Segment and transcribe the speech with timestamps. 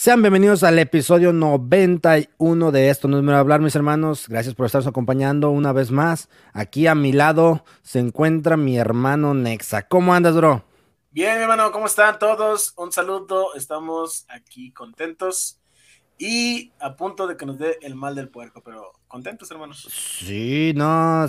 [0.00, 4.28] Sean bienvenidos al episodio 91 de Esto No es Mero Hablar, mis hermanos.
[4.30, 6.30] Gracias por estarnos acompañando una vez más.
[6.54, 9.88] Aquí a mi lado se encuentra mi hermano Nexa.
[9.88, 10.64] ¿Cómo andas, bro?
[11.10, 12.72] Bien, mi hermano, ¿cómo están todos?
[12.78, 15.60] Un saludo, estamos aquí contentos
[16.16, 19.86] y a punto de que nos dé el mal del puerco, pero contentos, hermanos.
[19.90, 21.26] Sí, no,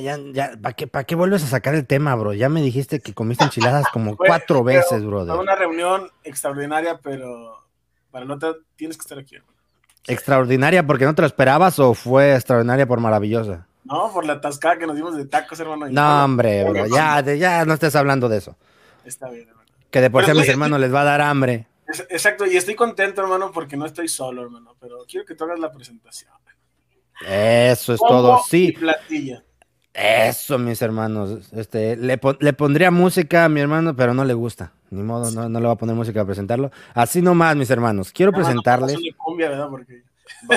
[0.00, 2.34] ya, ya, ¿para qué, qué vuelves a sacar el tema, bro?
[2.34, 5.26] Ya me dijiste que comiste enchiladas como cuatro veces, bro.
[5.26, 7.65] Fue una reunión extraordinaria, pero
[8.16, 8.46] para no te,
[8.76, 9.58] tienes que estar aquí, hermano.
[10.06, 13.66] ¿Extraordinaria porque no te lo esperabas o fue extraordinaria por maravillosa?
[13.84, 15.86] No, por la atascada que nos dimos de tacos, hermano.
[15.90, 18.56] No, hombre, bro, ya, ya no estés hablando de eso.
[19.04, 19.68] Está bien, hermano.
[19.90, 21.66] Que de por sí a mis hermanos les va a dar hambre.
[22.08, 25.58] Exacto, y estoy contento, hermano, porque no estoy solo, hermano, pero quiero que tú hagas
[25.58, 26.32] la presentación.
[27.20, 28.72] Eso es todo, sí.
[28.72, 29.44] platilla.
[29.96, 31.50] Eso, mis hermanos.
[31.52, 34.72] Este, le, pondría música a mi hermano, pero no le gusta.
[34.90, 36.70] Ni modo, no, le va a poner música a presentarlo.
[36.92, 38.12] Así nomás, mis hermanos.
[38.12, 38.96] Quiero presentarles.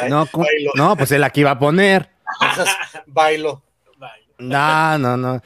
[0.09, 0.27] No,
[0.75, 2.09] no, pues él aquí va a poner.
[3.07, 3.63] Bailo.
[4.39, 5.41] No, no, no.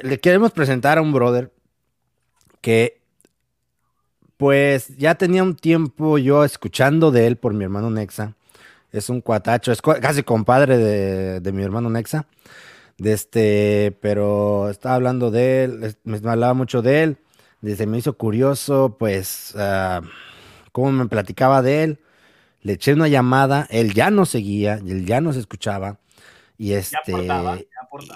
[0.00, 1.52] Le queremos presentar a un brother
[2.62, 3.00] que
[4.36, 8.34] pues ya tenía un tiempo yo escuchando de él por mi hermano Nexa.
[8.92, 12.26] Es un cuatacho, es casi compadre de, mi hermano Nexa.
[12.98, 17.18] De este, pero estaba hablando de él, me hablaba mucho de él.
[17.60, 20.04] Desde me hizo curioso, pues, uh,
[20.72, 22.00] cómo me platicaba de él.
[22.62, 25.98] Le eché una llamada, él ya no seguía, él ya no se escuchaba.
[26.58, 27.12] Y este,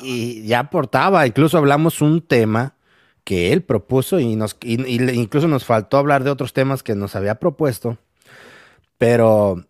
[0.03, 2.75] y ya aportaba, incluso hablamos un tema
[3.25, 7.37] que él propuso y, nos, incluso nos faltó hablar de otros temas que nos había
[7.37, 7.99] propuesto,
[8.99, 9.65] pero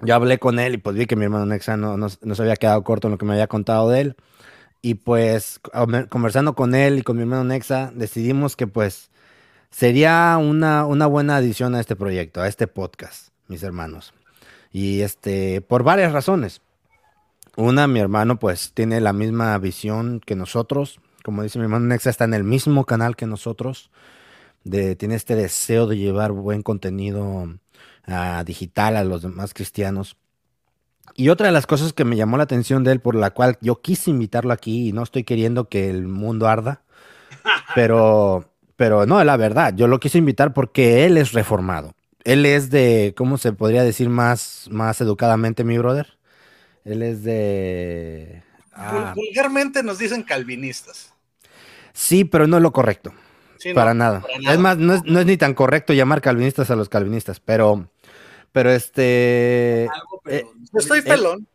[0.00, 2.56] yo hablé con él y pues vi que mi hermano Nexa no, no, se había
[2.56, 4.16] quedado corto en lo que me había contado de él.
[4.80, 5.60] Y pues
[6.08, 9.10] conversando con él y con mi hermano Nexa, decidimos que pues
[9.70, 14.14] sería una, una buena adición a este proyecto, a este podcast, mis hermanos.
[14.70, 16.60] Y este, por varias razones.
[17.56, 22.10] Una, mi hermano pues tiene la misma visión que nosotros, como dice mi hermano Nexa,
[22.10, 23.90] está en el mismo canal que nosotros.
[24.62, 27.48] De, tiene este deseo de llevar buen contenido
[28.08, 30.16] ah, digital a los demás cristianos.
[31.14, 33.58] Y otra de las cosas que me llamó la atención de él, por la cual
[33.60, 36.82] yo quise invitarlo aquí, y no estoy queriendo que el mundo arda,
[37.74, 41.94] pero, pero no, la verdad, yo lo quise invitar porque él es reformado.
[42.24, 46.18] Él es de, ¿cómo se podría decir más, más educadamente, mi brother?
[46.84, 48.42] Él es de...
[48.72, 49.12] Ah.
[49.14, 51.12] Vulgarmente nos dicen calvinistas.
[51.92, 53.12] Sí, pero no es lo correcto.
[53.74, 54.24] para, nada.
[54.48, 57.88] Es más, no es, ni tan correcto llamar calvinistas a los calvinistas, pero,
[58.58, 59.84] pero este.
[60.26, 60.44] Eh,
[60.76, 61.46] estoy pelón.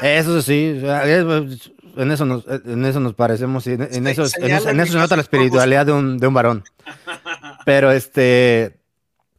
[0.00, 4.50] Eso sí, en eso nos, en eso nos parecemos, en, en eso, en,
[4.80, 6.64] eso, se nota la espiritualidad de un, de un varón.
[7.66, 8.78] Pero este,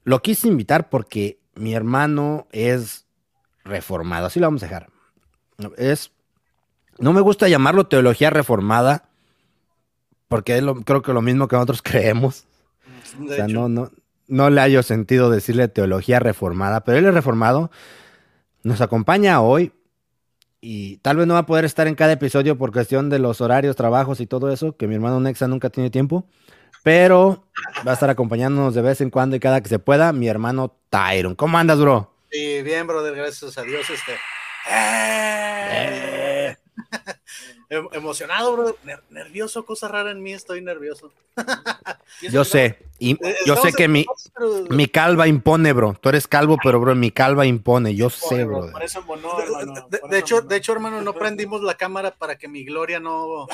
[0.03, 3.07] lo quise invitar porque mi hermano es
[3.63, 4.89] reformado, así lo vamos a dejar.
[5.77, 6.11] Es,
[6.99, 9.09] no me gusta llamarlo teología reformada,
[10.27, 12.45] porque es lo, creo que lo mismo que nosotros creemos.
[13.19, 13.89] o sea, no, no,
[14.27, 17.71] no le hallo sentido decirle teología reformada, pero él es reformado,
[18.63, 19.73] nos acompaña hoy
[20.61, 23.41] y tal vez no va a poder estar en cada episodio por cuestión de los
[23.41, 26.25] horarios, trabajos y todo eso, que mi hermano Nexa nunca tiene tiempo,
[26.83, 27.45] pero
[27.85, 30.77] va a estar acompañándonos de vez en cuando y cada que se pueda, mi hermano
[30.89, 31.35] Tyron.
[31.35, 32.13] ¿Cómo andas, bro?
[32.31, 33.89] Sí, bien, brother, gracias a Dios.
[33.89, 34.13] Este.
[34.71, 36.27] ¡Eh!
[36.27, 36.32] Em,
[37.69, 38.77] emocionado, bro.
[39.09, 41.11] nervioso, cosa rara en mí, estoy nervioso.
[42.31, 44.05] yo sé, y eh, yo sé que mi,
[44.69, 45.95] mi calva impone, bro.
[45.99, 48.67] Tú eres calvo, pero bro, mi calva impone, yo sé, bro.
[50.09, 53.47] de, hecho, de hecho, hermano, no prendimos la cámara para que mi gloria no.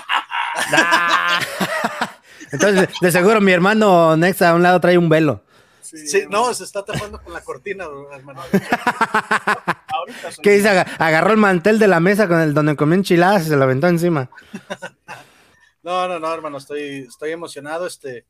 [2.52, 5.44] Entonces, de seguro mi hermano Nexa a un lado trae un velo.
[5.90, 8.42] Sí, no, se está tapando con la cortina, hermano.
[10.44, 10.70] ¿Qué dice?
[10.70, 13.88] Agarró el mantel de la mesa con el donde comió enchiladas y se lo aventó
[13.88, 14.30] encima.
[15.84, 17.88] no, no, no, hermano, estoy, estoy emocionado.
[17.88, 18.26] Este,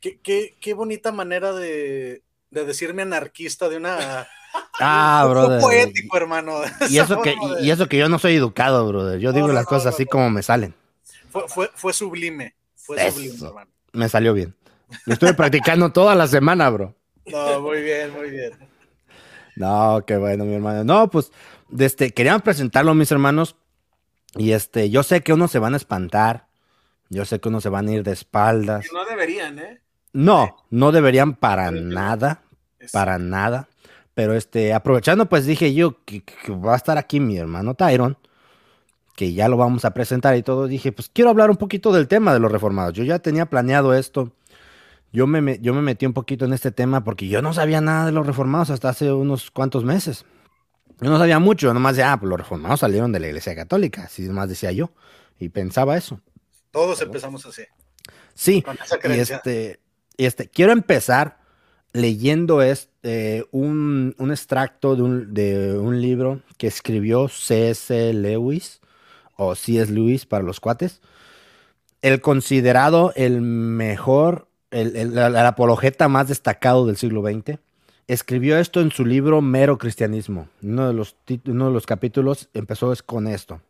[0.00, 4.28] qué, qué, qué bonita manera de, de decirme anarquista de una.
[4.78, 5.62] Ah, brother.
[5.62, 6.60] poético, hermano.
[6.90, 9.18] Y eso, que, y eso que yo no soy educado, brother.
[9.18, 10.74] Yo digo las cosas así como me salen.
[11.30, 12.54] Fue, fue, fue sublime.
[12.74, 13.70] Fue sublime, hermano.
[13.92, 14.54] Me salió bien.
[15.06, 16.94] Lo estuve practicando toda la semana, bro.
[17.26, 18.52] No, muy bien, muy bien.
[19.56, 20.84] No, qué bueno, mi hermano.
[20.84, 21.30] No, pues,
[21.78, 23.56] este, queríamos presentarlo, mis hermanos.
[24.34, 26.46] Y este, yo sé que unos se van a espantar.
[27.10, 28.86] Yo sé que unos se van a ir de espaldas.
[28.92, 29.80] no deberían, ¿eh?
[30.12, 32.42] No, no deberían para nada.
[32.92, 33.68] Para nada.
[34.14, 38.18] Pero este, aprovechando, pues dije yo que, que, va a estar aquí mi hermano Tyron,
[39.16, 40.66] que ya lo vamos a presentar y todo.
[40.66, 42.92] Dije, pues quiero hablar un poquito del tema de los reformados.
[42.94, 44.32] Yo ya tenía planeado esto
[45.12, 48.06] yo me, yo me metí un poquito en este tema porque yo no sabía nada
[48.06, 50.24] de los reformados hasta hace unos cuantos meses.
[51.00, 54.04] Yo no sabía mucho, nomás decía, ah, pues los reformados salieron de la iglesia católica,
[54.04, 54.90] así más decía yo,
[55.38, 56.20] y pensaba eso.
[56.70, 57.62] Todos empezamos así.
[58.34, 58.64] Sí,
[59.04, 59.80] y este,
[60.16, 61.40] y este, quiero empezar
[61.92, 68.14] leyendo este, un, un extracto de un, de un libro que escribió C.S.
[68.14, 68.80] Lewis,
[69.36, 69.92] o C.S.
[69.92, 71.02] Lewis para los cuates,
[72.00, 77.58] el considerado el mejor el, apologeta más destacado del siglo XX,
[78.08, 80.48] escribió esto en su libro Mero Cristianismo.
[80.62, 81.16] Uno de los,
[81.46, 83.60] uno de los capítulos empezó con esto.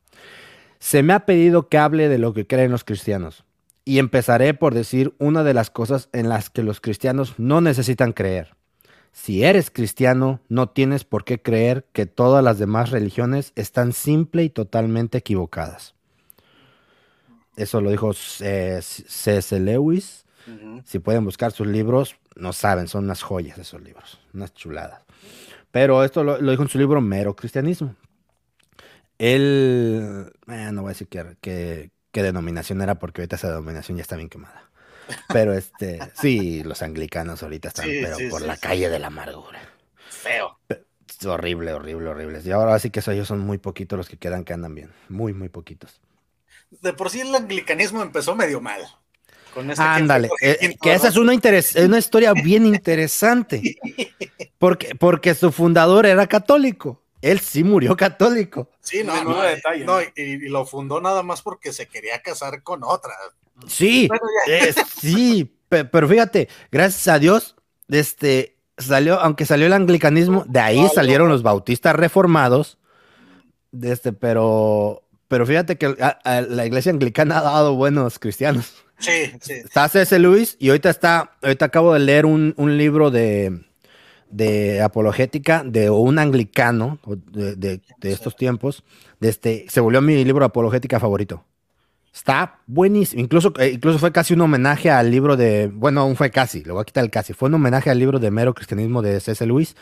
[0.79, 3.45] Se me ha pedido que hable de lo que creen los cristianos.
[3.85, 8.13] Y empezaré por decir una de las cosas en las que los cristianos no necesitan
[8.13, 8.55] creer.
[9.13, 14.45] Si eres cristiano, no tienes por qué creer que todas las demás religiones están simple
[14.45, 15.95] y totalmente equivocadas.
[17.57, 19.61] Eso lo dijo C.S.
[19.61, 20.25] Lewis
[20.85, 25.03] si pueden buscar sus libros, no saben, son unas joyas esos libros, unas chuladas.
[25.71, 27.97] Pero esto lo, dijo en su libro Mero Cristianismo.
[29.19, 34.17] Él, eh, no voy a decir qué, denominación era porque ahorita esa denominación ya está
[34.17, 34.71] bien quemada.
[35.29, 39.61] Pero este, sí, los anglicanos ahorita están pero por la calle de la amargura.
[40.09, 40.59] Feo.
[41.27, 42.41] horrible, horrible, horrible.
[42.45, 44.93] Y ahora sí que ellos son muy poquitos los que quedan que andan bien.
[45.09, 46.01] Muy, muy poquitos.
[46.71, 48.83] De por sí el anglicanismo empezó medio mal.
[49.77, 53.77] Ándale, eh, que esa es una, una historia bien interesante,
[54.59, 57.03] porque, porque su fundador era católico.
[57.21, 58.69] Él sí murió católico.
[58.81, 59.37] Sí, no, no,
[59.85, 63.13] no y, lo fundó nada más porque se quería casar con otra.
[63.69, 64.09] Sí,
[64.49, 67.57] eh, sí, pero fíjate, gracias a Dios,
[67.89, 72.79] este, salió, aunque salió el anglicanismo, de ahí salieron los bautistas reformados,
[73.71, 78.82] de este, pero, pero fíjate que la iglesia anglicana ha dado buenos cristianos.
[79.03, 79.53] Sí, sí.
[79.55, 80.17] Está C.S.
[80.19, 83.65] Luis y ahorita está, ahorita acabo de leer un, libro de,
[84.31, 88.85] de, apologética de un anglicano de, estos tiempos.
[89.21, 91.45] De este, se volvió mi libro de apologética favorito.
[92.15, 93.23] Está buenísimo.
[93.23, 95.69] Incluso, eh, incluso fue casi un homenaje al libro de.
[95.73, 97.33] Bueno, aún fue casi, le voy a quitar el casi.
[97.33, 99.45] Fue un homenaje al libro de mero cristianismo de C.S.
[99.47, 99.75] Luis,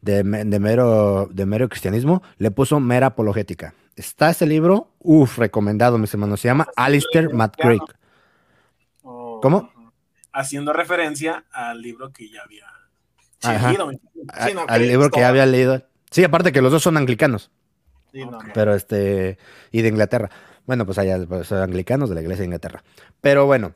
[0.00, 2.22] de, mero, de mero cristianismo.
[2.38, 3.74] Le puso mera apologética.
[3.96, 6.40] Está ese libro, uff, recomendado, mis hermanos.
[6.40, 7.82] Se llama Alistair McCrick.
[9.44, 9.70] ¿Cómo?
[10.32, 12.66] Haciendo referencia al libro que ya había
[13.68, 13.90] leído.
[14.66, 15.86] al libro que ya había leído.
[16.10, 17.50] Sí, aparte que los dos son anglicanos.
[18.54, 19.36] Pero este,
[19.70, 20.30] y de Inglaterra.
[20.64, 22.84] Bueno, pues allá pues, son anglicanos de la iglesia de Inglaterra.
[23.20, 23.74] Pero bueno,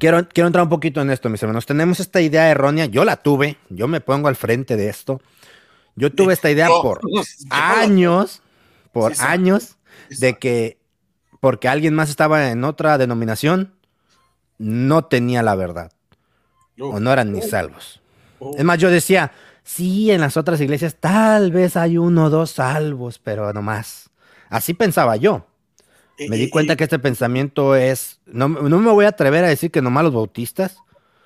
[0.00, 1.66] quiero, quiero entrar un poquito en esto, mis hermanos.
[1.66, 5.20] Tenemos esta idea errónea, yo la tuve, yo me pongo al frente de esto.
[5.94, 7.00] Yo tuve esta idea por
[7.50, 8.42] años,
[8.90, 9.76] por años,
[10.18, 10.78] de que
[11.38, 13.73] porque alguien más estaba en otra denominación,
[14.64, 15.92] no tenía la verdad.
[16.80, 18.00] o no eran ni salvos.
[18.56, 19.32] Es más, yo decía,
[19.62, 24.10] sí, en las otras iglesias tal vez hay uno o dos salvos, pero no más.
[24.48, 25.46] Así pensaba yo.
[26.28, 28.20] Me di cuenta que este pensamiento es.
[28.26, 30.78] No, me voy a atrever a decir que nomás los bautistas.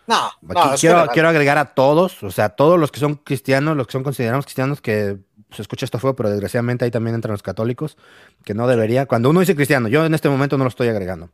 [0.06, 0.32] No,
[0.80, 4.02] quiero, quiero agregar a todos, o sea, todos los que son cristianos, los que son
[4.02, 5.18] considerados cristianos, que
[5.50, 7.98] se escucha esto fue, pero desgraciadamente ahí también entran los católicos,
[8.42, 9.04] que no debería.
[9.04, 11.28] Cuando uno dice cristiano, yo en este momento no lo estoy agregando.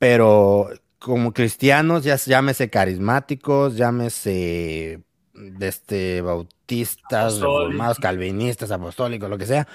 [0.00, 5.00] Pero como cristianos, ya llámese carismáticos, llámese
[5.32, 9.68] de este, bautistas, reformados, calvinistas, apostólicos, lo que sea.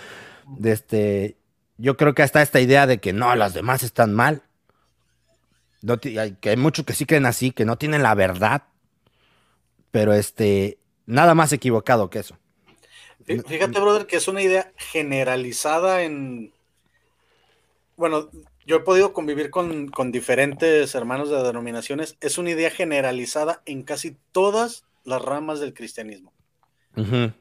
[0.47, 1.37] De este,
[1.77, 4.41] yo creo que hasta esta idea de que no, las demás están mal.
[6.01, 8.63] que hay muchos que sí creen así, que no tienen la verdad.
[9.91, 12.37] Pero este, nada más equivocado que eso.
[13.25, 16.51] Fíjate, brother, que es una idea generalizada en.
[17.95, 18.29] Bueno,
[18.65, 22.17] yo he podido convivir con, diferentes hermanos de denominaciones.
[22.21, 26.31] Es una idea generalizada en casi todas las ramas del cristianismo.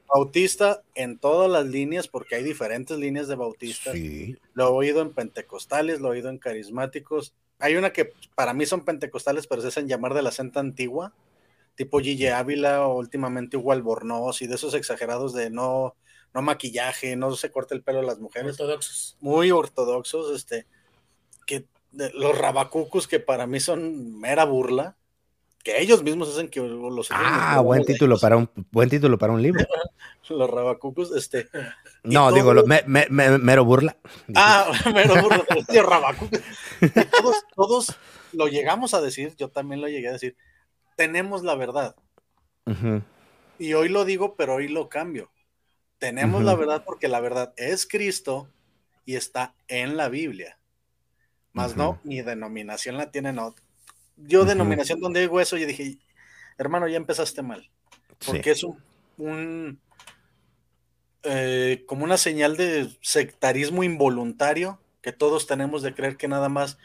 [0.07, 3.95] Bautista en todas las líneas, porque hay diferentes líneas de bautistas.
[4.53, 7.33] Lo he oído en pentecostales, lo he oído en carismáticos.
[7.59, 11.13] Hay una que para mí son pentecostales, pero se hacen llamar de la senta antigua,
[11.75, 15.95] tipo Gille Ávila o últimamente Hugo Albornoz y de esos exagerados de no,
[16.33, 18.59] no maquillaje, no se corta el pelo a las mujeres.
[18.59, 19.17] Ortodoxos.
[19.21, 20.65] Muy ortodoxos, este
[21.45, 21.67] que
[22.13, 24.97] los rabacucus que para mí son mera burla,
[25.63, 29.41] que ellos mismos hacen que los Ah, buen título para un buen título para un
[29.41, 29.65] libro.
[30.29, 31.47] los rabacucus, este.
[32.03, 32.53] No, digo,
[32.85, 33.97] mero burla.
[34.35, 35.45] Ah, mero burla,
[37.17, 37.95] todos, todos
[38.33, 40.35] lo llegamos a decir, yo también lo llegué a decir.
[40.95, 41.95] Tenemos la verdad.
[43.57, 45.31] Y hoy lo digo, pero hoy lo cambio.
[45.97, 48.49] Tenemos la verdad porque la verdad es Cristo
[49.05, 50.57] y está en la Biblia.
[51.53, 53.53] Más no, mi denominación la tiene, no.
[54.15, 54.49] dio Ujú.
[54.49, 55.97] denominación donde hay hueso y dije,
[56.57, 57.69] hermano, ya empezaste mal.
[58.25, 58.77] Porque es un,
[59.17, 59.79] un,
[61.23, 66.77] eh, como una señal de sectarismo involuntario que todos tenemos de creer que nada más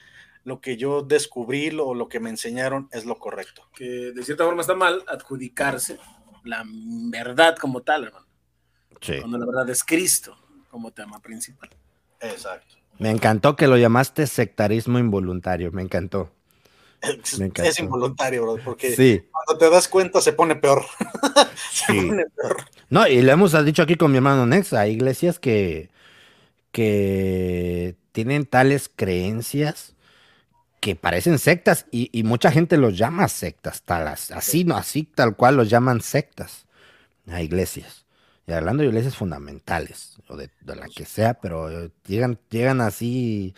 [0.44, 3.68] lo que yo descubrí lo- o lo que me enseñaron es lo correcto.
[3.74, 5.98] Que de cierta forma está mal adjudicarse
[6.44, 6.64] la
[7.10, 8.26] verdad como tal, hermano.
[9.00, 9.18] Sí.
[9.20, 10.36] Cuando la verdad es Cristo
[10.70, 11.70] como tema principal.
[12.20, 12.76] Exacto.
[12.98, 16.30] Me encantó que lo llamaste sectarismo involuntario, me encantó.
[17.00, 17.70] Es, Me encantó.
[17.70, 20.84] es involuntario, bro, porque Sí, cuando te das cuenta se pone peor.
[21.72, 22.06] se Sí.
[22.08, 22.56] pone peor.
[22.90, 25.90] no, y lo hemos dicho aquí con mi hermano Nex, hay iglesias que,
[26.72, 29.94] que tienen tales creencias
[30.80, 35.02] que parecen sectas y, y mucha gente los llama sectas, tal, as- así, no, así
[35.04, 36.66] tal cual los llaman sectas
[37.30, 38.06] a iglesias.
[38.48, 42.80] Y hablando de iglesias fundamentales, o de, de la que sea, pero eh, llegan, llegan
[42.80, 43.54] así,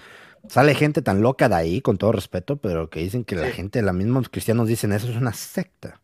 [0.49, 3.53] sale gente tan loca de ahí, con todo respeto, pero que dicen que la Sí.
[3.53, 6.01] gente, los mismos cristianos dicen eso es una secta.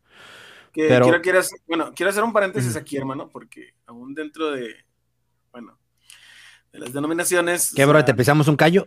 [0.72, 4.52] Que Pero- quiero, quiero hacer- bueno, quiero hacer un paréntesis aquí, hermano, porque aún dentro
[4.52, 4.72] de,
[5.50, 5.76] bueno,
[6.70, 7.72] de las denominaciones.
[7.74, 7.98] ¿Qué, bro?
[7.98, 8.86] sea, ¿Te pisamos un callo?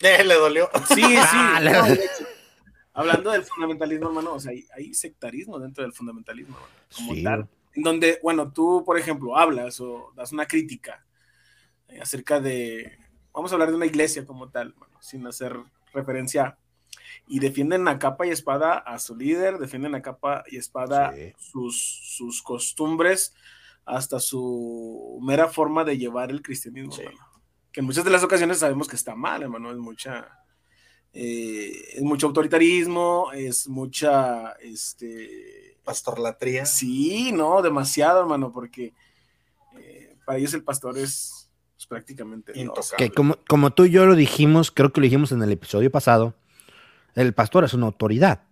[0.00, 0.68] Eh, le dolió.
[0.88, 1.14] Sí, sí.
[1.14, 1.94] Ah, no,
[2.94, 7.22] hablando del fundamentalismo, hermano, o sea, hay, hay sectarismo dentro del fundamentalismo, hermano, como Sí,
[7.22, 7.48] tal.
[7.82, 11.04] Donde, bueno, tú, por ejemplo, hablas o das una crítica
[11.88, 12.98] eh, acerca de,
[13.32, 15.56] vamos a hablar de una iglesia como tal, bueno, sin hacer
[15.92, 16.58] referencia,
[17.26, 21.32] y defienden a capa y espada a su líder, defienden a capa y espada Sí.
[21.38, 23.34] sus, sus costumbres,
[23.84, 27.04] hasta su mera forma de llevar el cristianismo, Sí.
[27.72, 30.26] Que en muchas de las ocasiones sabemos que está mal, hermano, es mucha...
[31.12, 36.66] eh, es mucho autoritarismo, es mucha, este, Pastorlatría.
[36.66, 38.92] Sí, no, demasiado, hermano, porque
[39.78, 42.52] eh, para ellos el pastor es pues, prácticamente.
[42.54, 42.96] Intocable.
[43.08, 45.90] Que como, como tú y yo lo dijimos, creo que lo dijimos en el episodio
[45.90, 46.34] pasado,
[47.14, 48.42] el pastor es una autoridad,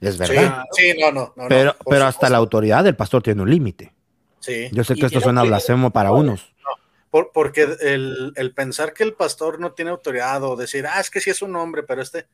[0.00, 0.64] es Sí, verdad.
[0.72, 1.32] sí, no, no.
[1.34, 3.94] no, no, pero pero hasta la autoridad del pastor tiene un límite.
[4.40, 4.68] Sí.
[4.70, 6.52] Yo sé Y que esto suena blasfemo para no, unos.
[7.10, 11.08] Por- porque el, el pensar que el pastor no tiene autoridad o decir, ah, es
[11.08, 12.26] que sí es un hombre, pero este,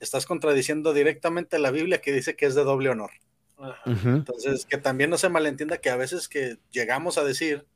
[0.00, 3.10] estás contradiciendo directamente la Biblia que dice que es de doble honor.
[3.58, 3.82] Ajá.
[4.10, 7.66] Entonces, que también no se malentienda que a veces que llegamos a decir,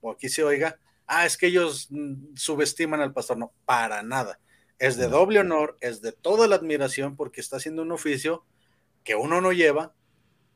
[0.00, 3.36] o aquí se oiga, ah, es que ellos mm, subestiman al pastor.
[3.38, 4.38] No, para nada.
[4.78, 8.44] Es de doble honor, es de toda la admiración porque está haciendo un oficio
[9.02, 9.94] que uno no lleva,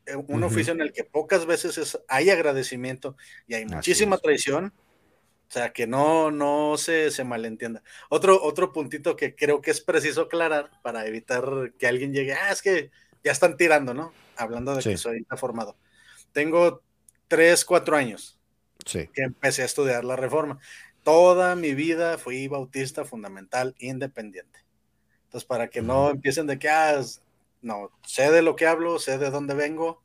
[0.07, 3.17] eh, un oficio en el que pocas veces es- hay agradecimiento
[3.47, 4.73] y hay muchísima traición.
[5.49, 7.83] O sea, que no, no se, se malentienda.
[8.11, 12.53] Otro, otro puntito que creo que es preciso aclarar para evitar que alguien llegue, ah,
[12.53, 12.91] es que
[13.25, 14.13] ya están tirando, ¿no?
[14.39, 14.91] Hablando de Sí.
[14.91, 15.77] que soy formado.
[16.33, 16.83] Tengo
[17.27, 18.39] tres, cuatro años
[18.87, 19.09] Sí.
[19.13, 20.59] que empecé a estudiar la reforma.
[21.05, 24.61] Toda mi vida fui bautista fundamental independiente.
[25.25, 27.01] Entonces, para que no empiecen de que, ah,
[27.61, 30.03] no, sé de lo que hablo, sé de dónde vengo,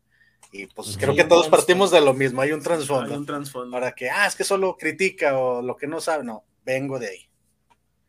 [0.51, 0.97] y pues Ujú.
[0.99, 3.15] creo Hay que todos partimos de lo mismo, hay un Hay trasfondo.
[3.15, 3.71] un trasfondo.
[3.71, 7.07] Para que, ah, es que solo critica o lo que no sabe, no, vengo de
[7.09, 7.29] ahí.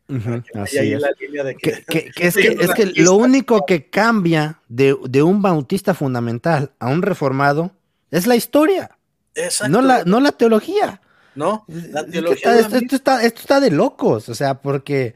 [0.07, 1.01] Así haya ahí es.
[1.01, 2.47] la línea de que, Que- que- que es que,
[2.89, 7.71] es lo único que cambia de, de un bautista fundamental a un reformado
[8.11, 8.97] es la historia,
[9.33, 11.01] Exacto, no la, no la teología.
[11.35, 11.65] ¿no?
[11.67, 15.15] La teología está- esto, está, esto está de locos, o sea, porque.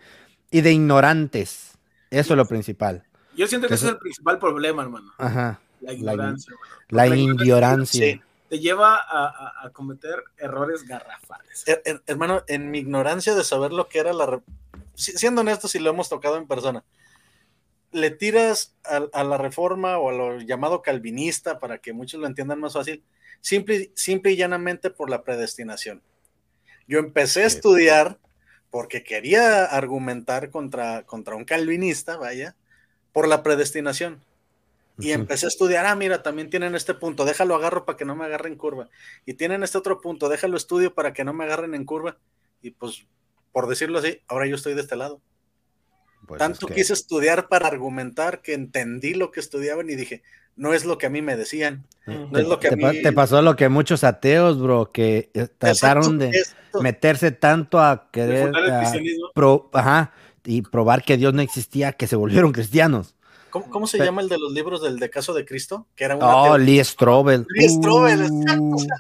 [0.52, 1.78] Y de ignorantes.
[2.10, 3.04] Eso es lo principal.
[3.38, 5.14] Yo siento que ese es el principal problema, hermano.
[5.20, 5.60] Ajá.
[5.80, 6.54] La ignorancia.
[6.90, 8.04] La indiorancia.
[8.16, 8.22] sí.
[8.50, 11.64] te lleva a, a- a cometer errores garrafales.
[11.68, 14.42] Her- her- hermano, en mi ignorancia de saber lo que era la...
[15.00, 16.84] Siendo honesto, si lo hemos tocado en persona,
[17.92, 22.28] le tiras a, a la reforma o a lo llamado calvinista, para que muchos lo
[22.28, 23.04] entiendan más fácil,
[23.42, 26.02] simple, simple y llanamente por la predestinación.
[26.88, 28.20] Yo empecé a estudiar
[28.72, 32.56] porque quería argumentar contra, contra un calvinista, vaya,
[33.14, 34.22] por la predestinación.
[35.02, 38.18] Y empecé a estudiar, ah, mira, también tienen este punto, déjalo agarro para que no
[38.18, 38.90] me agarren curva.
[39.26, 42.18] Y tienen este otro punto, déjalo estudio para que no me agarren en curva.
[42.62, 43.06] Y pues,
[43.60, 45.20] por decirlo así, ahora yo estoy de este lado.
[46.26, 50.22] Pues Tanto es que- quise estudiar para argumentar que entendí lo que estudiaban y dije,
[50.56, 51.86] no es lo que a mí me decían.
[52.06, 55.48] No es lo que a mí- te pasó lo que muchos ateos, bro, que eh,
[55.58, 56.82] trataron Exacto, de exacto.
[56.82, 59.28] meterse tanto a querer a cristianismo.
[59.36, 60.14] pro- ajá,
[60.46, 63.16] y probar que Dios no existía, que se volvieron cristianos.
[63.50, 65.86] ¿Cómo, cómo se llama el de los libros del de caso de Cristo?
[65.96, 67.46] Que era una Oh, teo- Lee Strobel.
[67.50, 68.80] Lee Strobel, exacto, o Uh.
[68.80, 68.96] sea,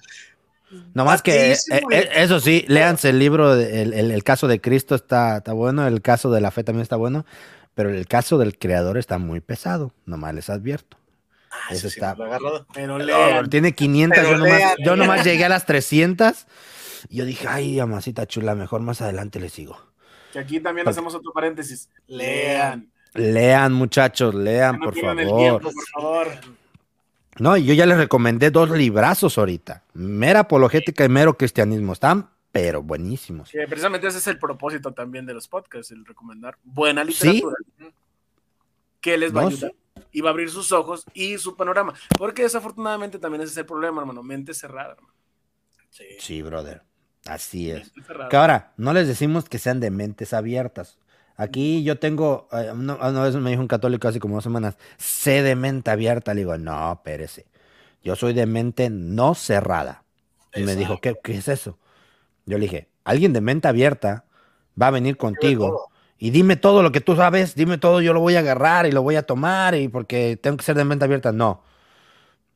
[0.93, 1.57] No más que, eh,
[1.91, 5.53] eh, eso sí, léanse el libro, de- el, el- el caso de Cristo está, está
[5.53, 7.25] bueno, el caso de la fe también está bueno,
[7.73, 10.97] pero el caso del creador está muy pesado, nomás les advierto.
[11.51, 12.67] Ah, eso sí está- agarrado.
[12.73, 13.49] Pero No, lean.
[13.49, 16.45] tiene 500, Pero yo nomás, lean, yo nomás llegué a las 300
[17.09, 19.77] y yo dije, ay, amasita chula, mejor más adelante le sigo.
[20.31, 21.89] Que aquí también Porque- hacemos otro paréntesis.
[22.07, 22.91] Lean.
[23.15, 25.15] Lean, muchachos, lean, No por favor.
[25.37, 26.27] tiempo, por favor.
[27.39, 29.83] No, y yo ya les recomendé dos librazos ahorita.
[29.93, 31.93] Mera apologética y mero cristianismo.
[31.93, 33.49] Están, pero buenísimos.
[33.49, 37.55] Que precisamente ese es el propósito también de los podcasts, el recomendar buena literatura
[39.01, 39.73] que les va a ayudar
[40.11, 41.93] y va a abrir sus ojos y su panorama.
[42.17, 44.23] Porque desafortunadamente también ese es el problema, hermano.
[44.23, 45.13] Mente cerrada, hermano.
[45.89, 46.05] Sí.
[46.19, 46.83] Sí, brother.
[47.25, 47.91] Así es.
[48.29, 50.99] Que ahora, no les decimos que sean de mentes abiertas.
[51.39, 54.77] Aquí yo tengo, eh, una, una vez me dijo un católico hace como dos semanas,
[54.97, 56.33] sé de mente abierta.
[56.33, 57.45] Le digo, no, pérese.
[58.03, 60.03] Yo soy de mente no cerrada.
[60.53, 61.79] Y me dijo, ¿qué, qué es eso?
[62.45, 64.25] Yo le dije, alguien de mente abierta
[64.79, 68.19] va a venir contigo y dime todo lo que tú sabes, dime todo, yo lo
[68.19, 71.05] voy a agarrar y lo voy a tomar y porque tengo que ser de mente
[71.05, 71.31] abierta.
[71.31, 71.63] No.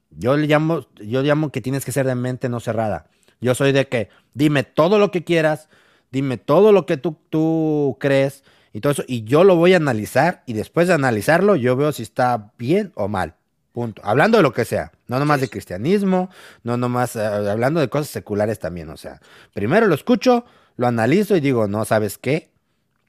[0.09, 3.07] Yo le llamo, yo llamo que tienes que ser de mente no cerrada.
[3.39, 5.69] Yo soy de que dime todo lo que quieras,
[6.11, 9.77] dime todo lo que tú, tú crees y todo eso, y yo lo voy a
[9.77, 13.35] analizar y después de analizarlo yo veo si está bien o mal.
[13.71, 14.01] Punto.
[14.05, 16.29] Hablando de lo que sea, no nomás de cristianismo,
[16.63, 19.19] no nomás eh, hablando de cosas seculares también, o sea,
[19.53, 22.49] primero lo escucho, lo analizo y digo, no, ¿sabes qué?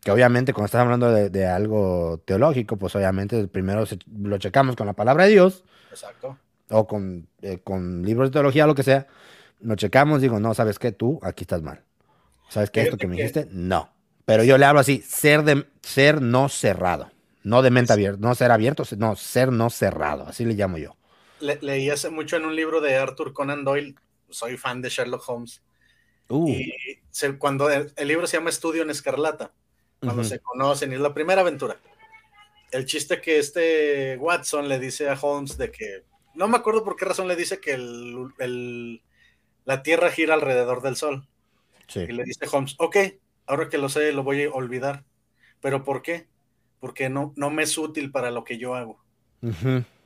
[0.01, 4.77] Que obviamente cuando estás hablando de, de algo teológico, pues obviamente primero se- lo checamos
[4.77, 6.39] con la palabra de Dios Exacto.
[6.71, 9.07] o con, eh, con libros de teología, lo que sea,
[9.61, 10.93] lo checamos, digo, no, ¿sabes qué?
[10.93, 11.81] Tú aquí estás mal.
[12.51, 12.83] ¿Sabes qué?
[12.83, 13.91] Esto que me dijiste, no.
[14.27, 17.11] Pero yo le hablo así, ser, de, ser no cerrado.
[17.43, 20.97] No de mente abierta, no ser abierto, no, ser no cerrado, así le llamo yo.
[21.39, 23.95] Le- leí hace mucho en un libro de Arthur Conan Doyle.
[24.31, 25.63] Soy fan de Sherlock Holmes.
[26.31, 26.73] Uh, Y
[27.11, 29.55] se- cuando el, el libro se llama Estudio en Escarlata,
[30.05, 31.81] cuando ujú, se conocen, y es la primera aventura.
[32.71, 36.05] El chiste que este Watson le dice a Holmes de que,
[36.35, 39.03] no me acuerdo por qué razón le dice que el- el-
[39.65, 41.29] la Tierra gira alrededor del Sol.
[41.89, 42.01] sí.
[42.07, 42.97] Y le dice Holmes, ok,
[43.47, 45.05] ahora que lo sé, lo voy a olvidar.
[45.61, 46.29] ¿Pero por qué?
[46.81, 49.03] Porque no, no me es útil para lo que yo hago.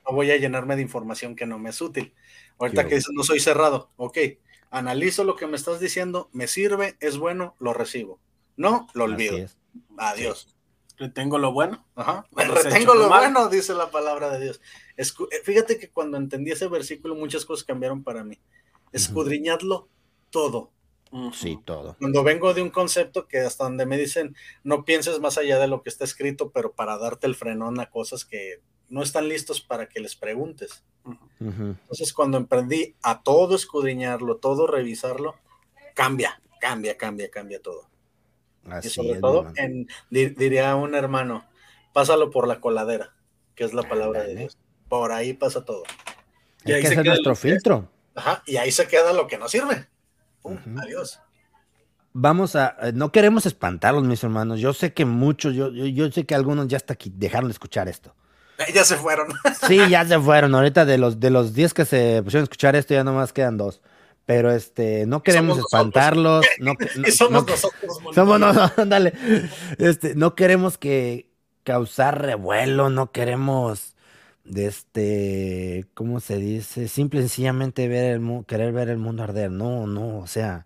[0.07, 2.15] No voy a llenarme de información que no me es útil.
[2.59, 4.19] Ahorita que dices, no soy cerrado, ok,
[4.71, 8.19] analizo lo que me estás diciendo, me sirve, es bueno, lo recibo.
[8.57, 9.37] No, lo olvido.
[9.97, 10.55] Adiós.
[10.97, 11.87] Retengo lo bueno.
[11.95, 12.27] Ajá.
[12.65, 14.61] Retengo lo bueno, dice la palabra de Dios.
[14.97, 18.37] Escu- eh, Fíjate que cuando entendí ese versículo, muchas cosas cambiaron para mí.
[18.93, 19.89] Escudriñadlo
[20.31, 20.73] todo.
[21.33, 21.97] Sí, todo.
[21.99, 25.69] Cuando vengo de un concepto que hasta donde me dicen no pienses más allá de
[25.69, 29.61] lo que está escrito, pero para darte el frenón a cosas que no están listos
[29.61, 30.85] para que les preguntes.
[31.05, 35.37] Ujú, Entonces, cuando emprendí a todo escudriñarlo, todo revisarlo,
[35.95, 37.89] cambia, cambia, cambia, cambia todo.
[38.67, 41.47] y Así sobre es, todo, en, di- diría un hermano,
[41.93, 43.15] pásalo por la coladera,
[43.55, 44.41] que es la palabra de Ándale.
[44.41, 44.59] Dios.
[44.89, 45.83] Por ahí pasa todo.
[46.65, 47.55] y Hay ahí que se queda nuestro lo que es.
[47.55, 47.89] filtro.
[48.15, 49.87] Ajá, y ahí se queda lo que no sirve.
[50.83, 51.21] Adiós.
[52.13, 54.59] Vamos a, eh, no queremos espantarlos, mis hermanos.
[54.61, 57.53] Yo sé que muchos, yo, yo, yo sé que algunos ya hasta aquí dejaron de
[57.53, 58.15] escuchar esto.
[58.75, 59.29] Ya se fueron.
[59.69, 60.55] Sí, ya se fueron.
[60.55, 63.57] Ahorita de los de los 10 que se pusieron a escuchar esto, ya nomás quedan
[63.57, 63.81] dos.
[64.27, 66.45] Pero este, no queremos espantarlos.
[66.59, 67.99] No, no- somos no- nosotros.
[68.15, 69.13] somos nosotros, ándale.
[69.79, 71.31] Este, no queremos que
[71.63, 73.95] causar revuelo, no queremos
[74.49, 76.89] de este, ¿cómo se dice?
[76.89, 79.51] Simple y sencillamente ver el mu- querer ver el mundo arder.
[79.51, 80.65] No, no, o sea,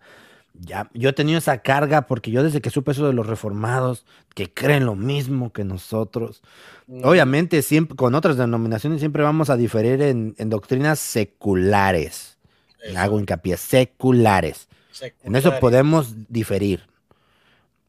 [0.53, 4.05] ya yo he tenido esa carga porque yo desde que supe eso de los reformados,
[4.35, 6.41] que creen lo mismo que nosotros,
[6.85, 12.37] Mm, Obviamente, siempre, con otras denominaciones siempre vamos a diferir en, en doctrinas seculares.
[12.83, 14.67] eso, Hago hincapié, seculares.
[15.23, 16.83] En eso podemos diferir.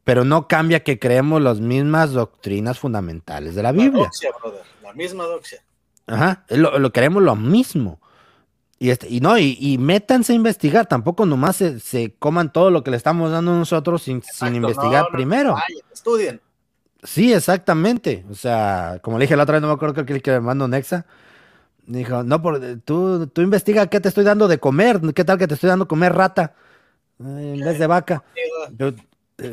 [0.05, 4.05] Pero no cambia que creemos las mismas doctrinas fundamentales de la La Biblia.
[4.05, 5.64] doxia, brother, la misma doxia.
[6.07, 8.01] Ajá, lo, lo queremos lo mismo.
[8.79, 12.71] Y, este, y no, y, y métanse a investigar, tampoco nomás se, se coman todo
[12.71, 15.53] lo que le estamos dando nosotros sin, sin investigar no, no, primero.
[15.55, 16.41] vayan, estudien.
[17.03, 18.25] Sí, exactamente.
[18.31, 20.41] O sea, como le dije la otra vez, no me acuerdo que el que me
[20.41, 21.07] mandó Nexa.
[21.87, 25.01] Dijo, no, por, tú, tú investiga qué te estoy dando de comer.
[25.15, 26.55] ¿Qué tal que te estoy dando comer rata?
[27.21, 28.25] eh, En vez de vaca.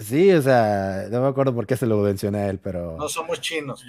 [0.01, 2.95] Sí, o sea, no me acuerdo por qué se lo mencioné a él, pero...
[2.97, 3.83] No somos chinos.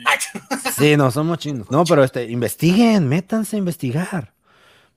[0.76, 1.70] Sí, no, somos chinos.
[1.70, 4.32] No, pero este, investiguen, métanse a investigar.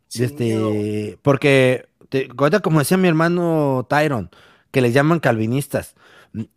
[0.08, 0.70] Sin miedo.
[0.70, 4.30] Este, porque, te, como decía mi hermano Tyron,
[4.72, 5.96] que les llaman calvinistas.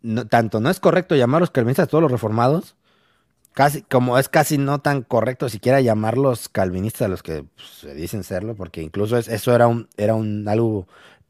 [0.01, 2.75] no- tanto no es correcto llamarlos calvinistas a todos los reformados,
[3.53, 7.93] casi, como es casi no tan correcto siquiera llamarlos calvinistas a los que pues, se
[7.95, 10.87] dicen serlo, porque incluso es- eso era un, era un algo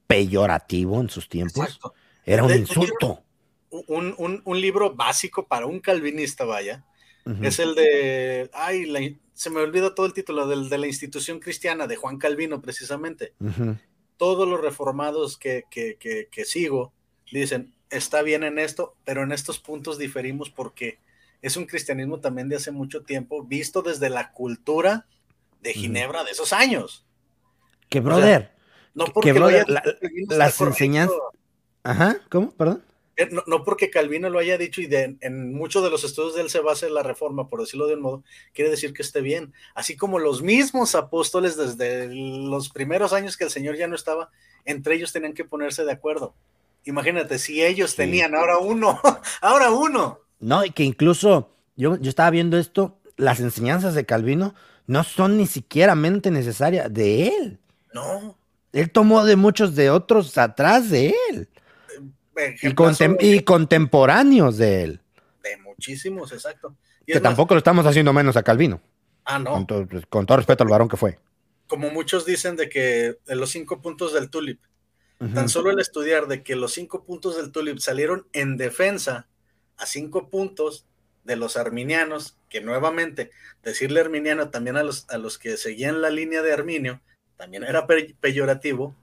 [0.07, 1.63] peyorativo en sus tiempos.
[1.65, 1.93] Exacto.
[2.25, 3.23] Era un insulto.
[3.71, 6.83] Un, un- un libro básico para un calvinista, vaya,
[7.45, 11.39] es el de, ay, la- se me olvida todo el título, del, de la institución
[11.39, 13.33] cristiana de Juan Calvino, precisamente.
[14.17, 16.91] Todos los reformados que, que, que, que sigo
[17.31, 20.97] dicen, está bien en esto, pero en estos puntos diferimos porque
[21.41, 25.05] es un cristianismo también de hace mucho tiempo, visto desde la cultura
[25.61, 27.05] de Ginebra de esos años.
[27.87, 28.51] Que brother,
[28.95, 29.83] no que- porque brother, la-
[30.37, 31.15] las enseñanzas-
[31.83, 32.51] ajá, ¿cómo?
[32.51, 32.83] Perdón.
[33.17, 36.35] Eh, No, no porque Calvino lo haya dicho y de- en muchos de los estudios
[36.35, 39.01] de él se basa en la reforma, por decirlo de un modo, quiere decir que
[39.01, 39.53] esté bien.
[39.75, 44.29] Así como los mismos apóstoles desde los primeros años que el Señor ya no estaba,
[44.65, 46.33] entre ellos tenían que ponerse de acuerdo.
[46.85, 47.97] Imagínate, si ellos Sí.
[47.97, 48.99] tenían ahora uno,
[49.41, 50.19] ahora uno.
[50.39, 54.55] No, y que incluso yo, yo estaba viendo esto, las enseñanzas de Calvino
[54.87, 57.59] no son ni siquiera mente necesarias de él.
[57.93, 58.37] No.
[58.71, 61.49] Él tomó de muchos de otros atrás de él
[62.47, 65.01] y, ejemplazo contem- de- y contemporáneos de él.
[65.43, 66.75] de muchísimos, exacto.
[67.01, 68.81] Y Que es más, tampoco lo estamos haciendo menos a Calvino,
[69.25, 69.51] ah, no.
[69.53, 71.17] con, to- pues, con todo respeto al varón que fue.
[71.67, 74.59] Como muchos dicen de que de los cinco puntos del tulip.
[75.33, 79.27] Tan solo el estudiar de que los cinco puntos del tulip salieron en defensa
[79.75, 80.85] a cinco puntos
[81.25, 83.29] de los arminianos, que nuevamente
[83.61, 87.01] decirle arminiano también a los, a los que seguían la línea de Arminio,
[87.35, 88.95] también era pe- peyorativo,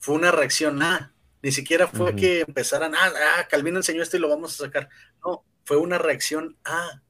[0.00, 1.12] fue una reacción A.
[1.44, 4.88] Ni siquiera fue que empezaran, ah, ah, Calvino enseñó esto y lo vamos a sacar.
[5.22, 7.02] No, fue una reacción A.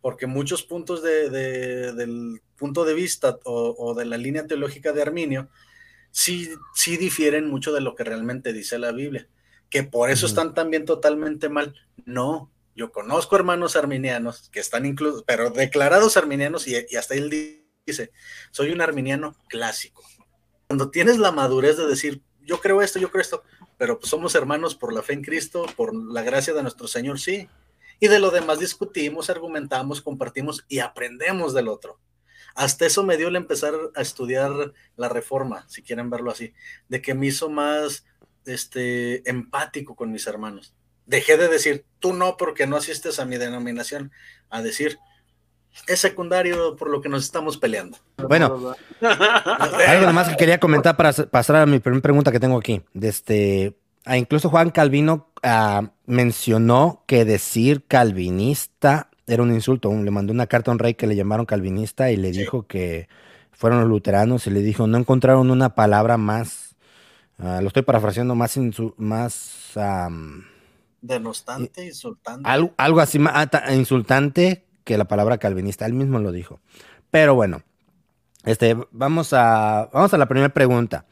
[0.00, 4.92] Porque muchos puntos de- de- del punto de vista o, o de la línea teológica
[4.92, 5.48] de Arminio
[6.12, 9.28] sí, sí difieren mucho de lo que realmente dice la Biblia.
[9.68, 11.74] Que por eso están también totalmente mal.
[12.04, 17.30] No, yo conozco hermanos arminianos que están incluso, pero declarados arminianos y, y hasta él
[17.30, 18.12] di- dice,
[18.52, 20.04] soy un arminiano clásico.
[20.68, 23.42] Cuando tienes la madurez de decir, yo creo esto, yo creo esto,
[23.76, 27.18] pero pues somos hermanos por la fe en Cristo, por la gracia de nuestro Señor,
[27.20, 27.48] sí.
[28.00, 31.98] Y de lo demás discutimos, argumentamos, compartimos y aprendemos del otro.
[32.54, 36.54] Hasta eso me dio el empezar a estudiar la reforma, si quieren verlo así,
[36.88, 38.06] de que me hizo más
[38.46, 40.74] este, empático con mis hermanos.
[41.04, 44.10] Dejé de decir, tú no porque no asistes a mi denominación,
[44.48, 44.98] a decir,
[45.86, 47.98] es secundario por lo que nos estamos peleando.
[48.28, 48.74] Bueno,
[49.88, 52.82] algo más que quería comentar para pasar a mi primera pregunta que tengo aquí.
[52.94, 59.90] De este, ah, incluso Juan Calvino ah, mencionó que decir calvinista era un insulto.
[59.92, 62.40] Le mandó una carta a un rey que le llamaron calvinista y le Sí.
[62.40, 63.08] dijo que
[63.52, 66.76] fueron los luteranos y le dijo, no encontraron una palabra más,
[67.38, 70.44] ah, lo estoy parafraseando, más, insu- más am,
[71.00, 72.48] Denostante, insultante.
[72.48, 73.18] algo, algo así
[73.72, 75.84] insultante que la palabra calvinista.
[75.84, 76.60] Él mismo lo dijo.
[77.10, 77.62] Pero bueno,
[78.44, 81.04] este, vamos a, vamos a la primera pregunta,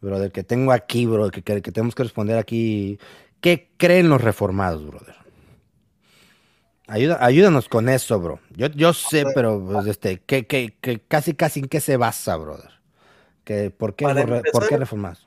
[0.00, 2.98] brother, que tengo aquí, bro, que, que- que tenemos que responder aquí.
[3.40, 5.14] ¿Qué creen los reformados, brother?
[6.88, 8.38] Ayuda, ayúdanos con eso, bro.
[8.54, 12.36] Yo, yo sé, pero pues, este, que, que, que casi, casi en qué se basa,
[12.36, 12.70] brother.
[13.44, 15.26] Que, ¿por, qué, re- ¿Por qué empezar- reformados?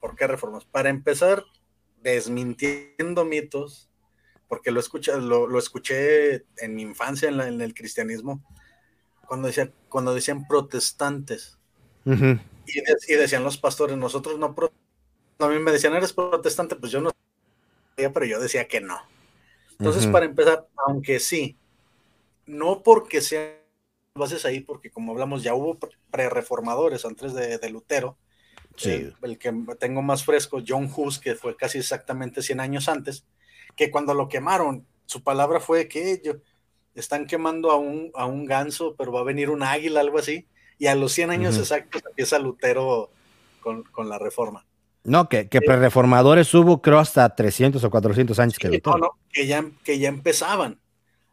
[0.00, 0.64] ¿Por qué reformas?
[0.66, 1.42] Para empezar,
[2.02, 3.87] desmintiendo mitos,
[4.48, 8.42] porque lo, escucha, lo, lo escuché en mi infancia en, la- en el cristianismo,
[9.26, 11.58] cuando, decía, cuando decían protestantes.
[12.04, 14.54] Y, de- y decían los pastores, nosotros no...
[15.40, 16.76] A mí me decían, ¿eres protestante?
[16.76, 17.10] Pues yo no
[17.96, 18.98] sabía, pero yo decía que no.
[19.78, 21.56] Entonces, para empezar, aunque sí,
[22.46, 23.52] no porque sean
[24.14, 25.78] bases ahí, porque como hablamos, ya hubo
[26.10, 28.18] pre-reformadores antes de, de Lutero.
[28.76, 28.90] Sí.
[28.90, 33.24] El, el que tengo más fresco, John Hus, que fue casi exactamente 100 años antes,
[33.78, 36.38] que cuando lo quemaron, su palabra fue que ellos
[36.96, 40.48] están quemando a un, a un ganso, pero va a venir un águila, algo así.
[40.78, 41.62] Y a los 100 años Ujú.
[41.62, 43.10] exactos empieza Lutero
[43.62, 44.66] con, con la reforma.
[45.04, 48.98] No, que, que pre-reformadores hubo, creo, hasta 300 o 400 años que Lutero.
[48.98, 50.80] no, no, que, ya, que ya empezaban.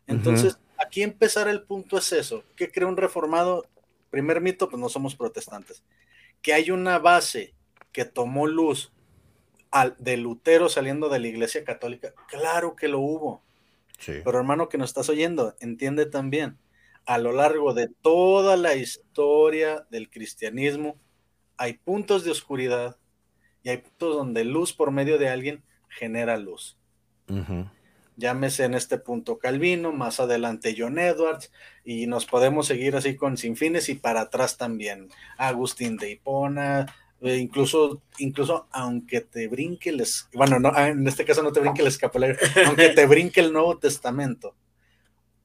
[0.06, 2.44] Entonces, aquí empezar el punto es eso.
[2.56, 3.66] ¿Qué cree un reformado?
[4.12, 5.84] Primer mito, pues no somos protestantes.
[6.44, 7.56] Que hay una base
[7.92, 8.92] que tomó luz
[9.76, 12.14] al, de Lutero saliendo de la iglesia católica.
[12.30, 13.44] Claro que lo hubo.
[14.00, 14.14] Sí.
[14.24, 16.58] Pero hermano que nos estás oyendo, entiende también,
[17.06, 20.96] a lo largo de toda la historia del cristianismo,
[21.58, 22.96] hay puntos de oscuridad
[23.64, 26.78] y hay puntos donde luz por medio de alguien genera luz.
[28.16, 31.52] Llámese en este punto Calvino, más adelante John Edwards,
[31.84, 35.10] y nos podemos seguir así con sin fines y para atrás también.
[35.38, 36.86] Agustín de Hipona,
[37.22, 41.52] eh, incluso, incluso aunque te brinque el, es- bueno, no, ah, en este caso no
[41.52, 44.56] te brinque el escapulario, aunque te brinque el Nuevo Testamento,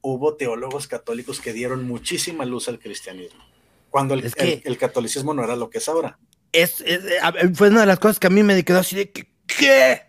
[0.02, 3.42] hubo teólogos católicos que dieron muchísima luz al cristianismo,
[3.90, 6.18] cuando el, Es que- el- el catolicismo no era lo que es ahora.
[6.52, 8.96] Es, es- a ver, fue una de las cosas que a mí me quedó así
[8.96, 10.02] de que, ¿qué?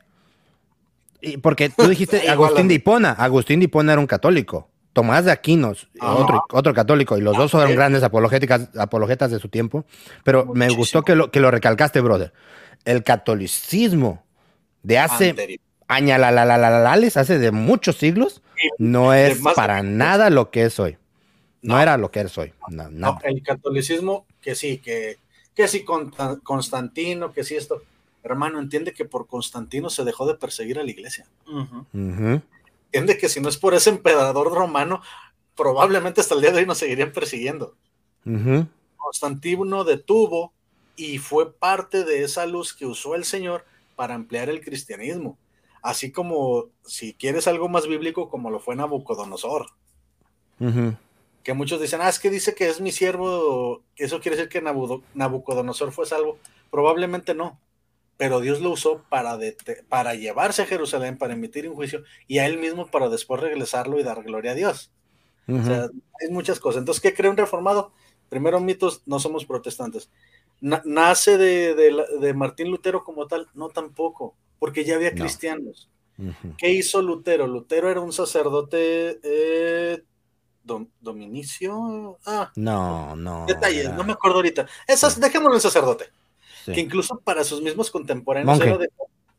[1.22, 3.12] Y porque tú dijiste Agustín de Hipona.
[3.12, 4.71] Agustín de Hipona era un católico.
[4.94, 6.16] Tomás de Aquinos, Ajá.
[6.16, 7.76] otro, otro católico, y los dos fueron sí.
[7.76, 9.86] grandes apologéticas, apologetas de su tiempo.
[10.24, 12.34] Pero me gustó que lo, que lo recalcaste, brother.
[12.84, 14.24] El catolicismo
[14.84, 15.60] de hace Anterior.
[15.88, 18.42] añalalalales hace de muchos siglos,
[18.78, 20.98] no es para nada lo que es hoy.
[21.62, 22.54] No, era lo que es hoy.
[22.70, 25.18] No, el catolicismo, que sí, que,
[25.56, 25.86] que sí
[26.44, 27.82] Constantino, que sí esto.
[28.24, 31.26] Hermano, entiende que por Constantino se dejó de perseguir a la iglesia.
[32.92, 35.02] Entiende que si no es por ese emperador romano,
[35.56, 37.78] probablemente hasta el día de hoy nos seguirían persiguiendo.
[38.98, 40.52] Constantino detuvo
[40.98, 43.64] y fue parte de esa luz que usó el Señor
[43.96, 45.38] para ampliar el cristianismo.
[45.82, 49.68] Así como, si quieres algo más bíblico, como lo fue Nabucodonosor.
[51.44, 54.62] Que muchos dicen, ah, es que dice que es mi siervo, eso quiere decir que
[55.14, 56.40] Nabucodonosor fue salvo.
[56.70, 57.58] Probablemente no,
[58.22, 59.36] pero Dios lo usó para,
[59.90, 64.00] para llevarse a Jerusalén, para emitir un juicio, y a él mismo para después regresarlo
[64.00, 64.92] y dar gloria a Dios.
[65.48, 65.90] O sea,
[66.22, 66.82] hay muchas cosas.
[66.82, 67.94] Entonces, ¿qué cree un reformado?
[68.30, 70.12] Primero, mitos, no somos protestantes.
[70.62, 73.48] ¿Nace de, Martín Lutero como tal?
[73.56, 75.90] No tampoco, porque ya había cristianos.
[76.60, 77.48] ¿Qué hizo Lutero?
[77.48, 80.04] Lutero era un sacerdote eh,
[81.00, 82.20] dominicio.
[82.28, 83.48] Ah, no, no.
[83.48, 84.68] Detalles, no me acuerdo ahorita.
[84.88, 86.12] Esas, dejémoslo en sacerdote.
[86.66, 88.78] Que incluso para sus mismos contemporáneos era,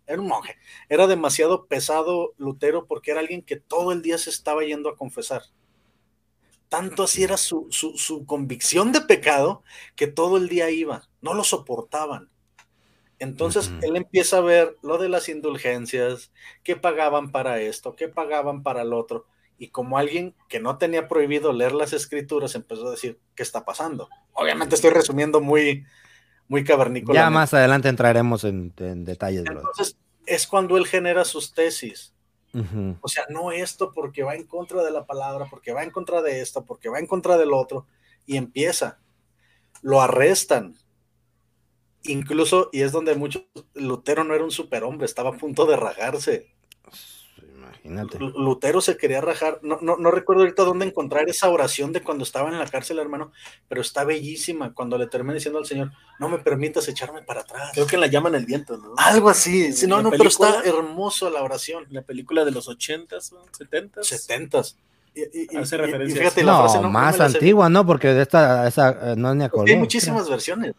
[0.06, 0.56] era, un monje.
[0.88, 4.96] Era demasiado pesado Lutero porque era alguien que todo el día se estaba yendo a
[4.96, 5.42] confesar.
[6.72, 7.68] Tanto así era su,
[8.24, 9.62] convicción de pecado
[9.94, 12.30] que todo el día iba, no lo soportaban.
[13.18, 16.32] Entonces él empieza a ver lo de las indulgencias,
[16.64, 19.26] qué pagaban para esto, qué pagaban para el otro.
[19.58, 23.66] Y como alguien que no tenía prohibido leer las escrituras, empezó a decir, ¿qué está
[23.66, 24.08] pasando?
[24.32, 25.85] Obviamente estoy resumiendo muy,
[26.52, 27.18] muy cavernícola.
[27.18, 29.44] Ya más adelante entraremos en, detalles.
[29.46, 32.12] Entonces es cuando él genera sus tesis.
[33.00, 36.20] O sea, no esto porque va en contra de la palabra, porque va en contra
[36.20, 37.86] de esto, porque va en contra del otro,
[38.26, 38.98] y empieza.
[39.80, 40.76] Lo arrestan.
[42.02, 46.52] Incluso, y es donde muchos, Lutero no era un superhombre, estaba a punto de rajarse.
[47.84, 48.18] Imagínate.
[48.18, 49.58] Lutero se quería rajar.
[49.62, 52.98] No, no, no, recuerdo ahorita dónde encontrar esa oración de cuando estaba en la cárcel,
[52.98, 53.32] hermano,
[53.68, 54.72] pero está bellísima.
[54.72, 55.90] Cuando le termina diciendo al Señor,
[56.20, 57.70] no me permitas echarme para atrás.
[57.74, 58.94] Creo que la llaman el viento, ¿no?
[58.96, 59.72] Algo así.
[59.72, 61.86] Sí, no, no, pero está hermoso la oración.
[61.90, 63.94] La película de los 80s, 70s.
[63.94, 64.76] 70s.
[65.14, 67.84] Y, Hace referencia fíjate, no, la frase no, más antigua, ¿no?
[67.84, 69.70] Porque de esta, esa, eh, no es ni acuerdo.
[69.70, 70.74] Hay muchísimas versiones.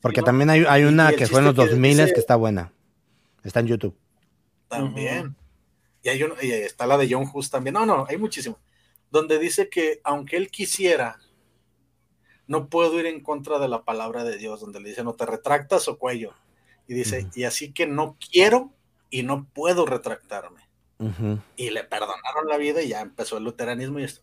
[0.00, 2.72] Porque también hay, hay una que fue en los 2000 que está buena.
[3.44, 3.94] Está en YouTube.
[4.68, 5.36] También.
[6.02, 7.74] Y, hay y está la de John Hus también.
[7.74, 8.58] No, no, hay muchísimo.
[9.10, 11.18] Donde dice que aunque él quisiera,
[12.46, 15.26] no puedo ir en contra de la palabra de Dios, donde le dice, no te
[15.26, 16.34] retractas o cuello.
[16.88, 18.72] Y dice, y así que no quiero
[19.10, 20.68] y no puedo retractarme.
[21.56, 24.22] Y le perdonaron la vida y ya empezó el luteranismo y esto.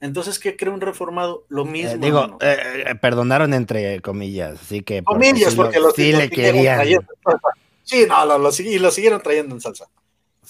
[0.00, 1.44] Entonces, ¿qué cree un reformado?
[1.48, 1.96] Lo eh, mismo.
[2.04, 5.02] digo, eh, eh, perdonaron entre comillas, así que.
[5.02, 6.86] Comillas, porque los sí le querían.
[7.82, 9.88] Sí, no, lo, y lo siguieron trayendo en salsa.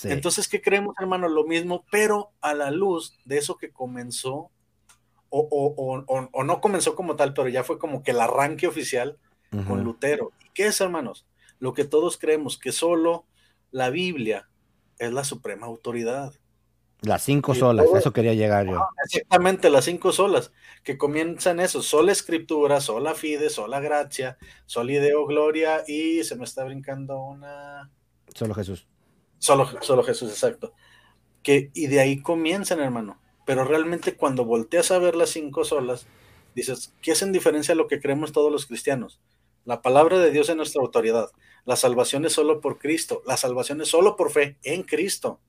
[0.04, 1.28] Entonces, ¿qué creemos, hermano?
[1.28, 4.50] Lo mismo, pero a la luz de eso que comenzó,
[5.30, 9.18] o, no comenzó como tal, pero ya fue como que el arranque oficial
[9.66, 10.32] con Lutero.
[10.44, 11.26] ¿Y qué es, hermanos?
[11.58, 13.24] Lo que todos creemos, que solo
[13.70, 14.48] la Biblia
[14.98, 16.34] es la suprema autoridad.
[17.00, 18.80] Las cinco solas, eso quería llegar yo.
[19.04, 25.24] exactamente, las cinco solas, que comienzan eso, sola escritura, sola fide, sola gracia, sola ideo
[25.26, 27.90] gloria, y se me está brincando una...
[28.34, 28.88] Solo Jesús.
[29.38, 30.72] Solo, solo Jesús, exacto.
[31.42, 33.18] Que, y de ahí comienzan, hermano.
[33.46, 36.06] Pero realmente cuando volteas a ver las cinco solas,
[36.54, 39.20] dices, ¿qué es en diferencia a lo que creemos todos los cristianos?
[39.64, 41.30] La palabra de Dios es nuestra autoridad.
[41.64, 43.22] La salvación es solo por Cristo.
[43.26, 45.40] La salvación es solo por fe en Cristo.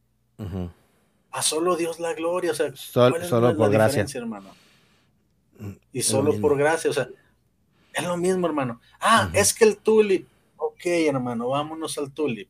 [1.32, 2.52] A solo Dios la gloria.
[2.52, 4.06] O sea, solo por gracia.
[4.16, 4.50] hermano?
[5.58, 6.90] Mm, y solo por gracia.
[6.90, 7.10] O sea,
[7.94, 8.82] es lo mismo, hermano.
[9.00, 10.28] Ah, es que el tulip.
[10.58, 12.50] Ok, hermano, vámonos al tulip.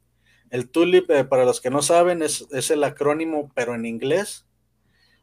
[0.49, 4.45] El TULIP, eh, para los que no saben, es, el acrónimo, pero en inglés,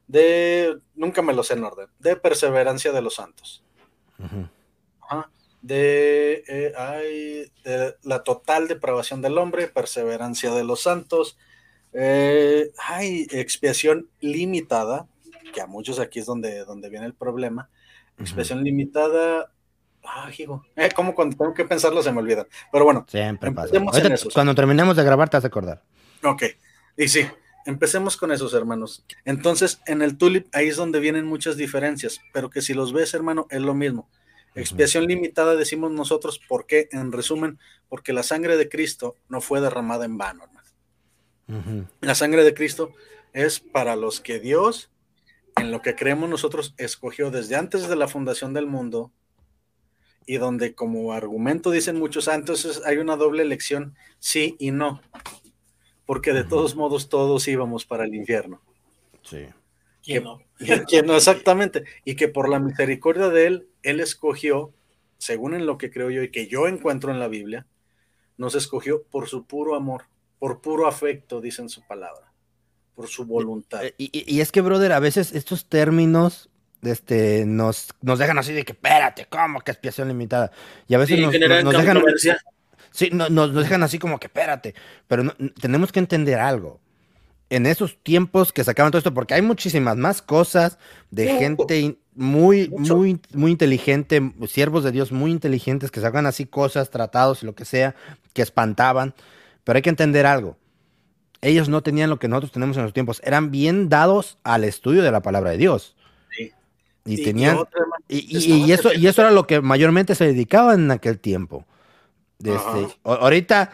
[0.06, 3.64] de, nunca me lo sé en orden, de perseverancia de los santos.
[5.68, 6.72] Eh,
[7.64, 11.36] de, la total depravación del hombre, perseverancia de los santos.
[11.92, 15.08] Eh, hay expiación limitada,
[15.52, 17.68] que a muchos aquí es donde, donde viene el problema.
[18.18, 19.52] Expiación limitada,
[20.06, 20.64] Ah, hijo.
[20.76, 22.46] Eh, como cuando tengo que pensarlo se me olvida.
[22.70, 23.04] Pero bueno.
[23.08, 23.74] Siempre pasa.
[24.32, 25.82] cuando terminemos de grabar te vas a acordar.
[26.22, 26.44] Ok.
[26.96, 27.26] Y sí,
[27.66, 29.04] empecemos con esos, hermanos.
[29.24, 33.12] Entonces, en el tulip, ahí es donde vienen muchas diferencias, pero que si los ves,
[33.14, 34.08] hermano, es lo mismo.
[34.54, 36.88] Expiación limitada, decimos nosotros, ¿por qué?
[36.90, 37.58] En resumen,
[37.90, 41.88] porque la sangre de Cristo no fue derramada en vano, hermano.
[42.00, 42.92] La sangre de Cristo
[43.34, 44.90] es para los que Dios,
[45.56, 49.12] en lo que creemos nosotros, escogió desde antes de la fundación del mundo,
[50.26, 55.00] y donde como argumento dicen muchos, ah, entonces hay una doble elección, sí y no.
[56.04, 58.60] porque de todos modos todos íbamos para el infierno.
[59.22, 59.46] Sí.
[60.02, 60.38] ¿Quién no?
[60.88, 64.72] Que no exactamente, y que por la misericordia de él, él escogió,
[65.18, 67.66] según en lo que creo yo y que yo encuentro en la Biblia,
[68.36, 70.04] nos escogió por su puro amor,
[70.38, 72.32] por puro afecto, dice en su palabra,
[72.94, 73.84] por su voluntad.
[73.84, 76.50] Eh, Y, y- y es que, brother, a veces estos términos
[76.86, 80.50] este, nos, nos dejan así de que, espérate, ¿cómo que expiación limitada?
[80.88, 82.02] Y a veces Sí, nos, dejan,
[82.92, 84.74] sí, no- nos, nos dejan así como que, espérate,
[85.08, 86.80] pero no- tenemos que entender algo.
[87.48, 90.78] En esos tiempos que sacaban todo esto, porque hay muchísimas más cosas
[91.10, 92.96] de gente in- muy, Mucho.
[92.96, 97.54] muy, muy inteligente, siervos de Dios muy inteligentes que sacan así cosas, tratados y lo
[97.54, 97.94] que sea,
[98.32, 99.14] que espantaban.
[99.64, 100.56] Pero hay que entender algo.
[101.42, 103.20] Ellos no tenían lo que nosotros tenemos en los tiempos.
[103.24, 105.95] Eran bien dados al estudio de la palabra de Dios.
[107.06, 107.14] Sí.
[107.20, 107.58] Y, tenían.
[108.08, 111.64] Y, y- y eso, y eso era lo que mayormente se dedicaban en aquel tiempo.
[112.42, 113.70] Este, ahorita,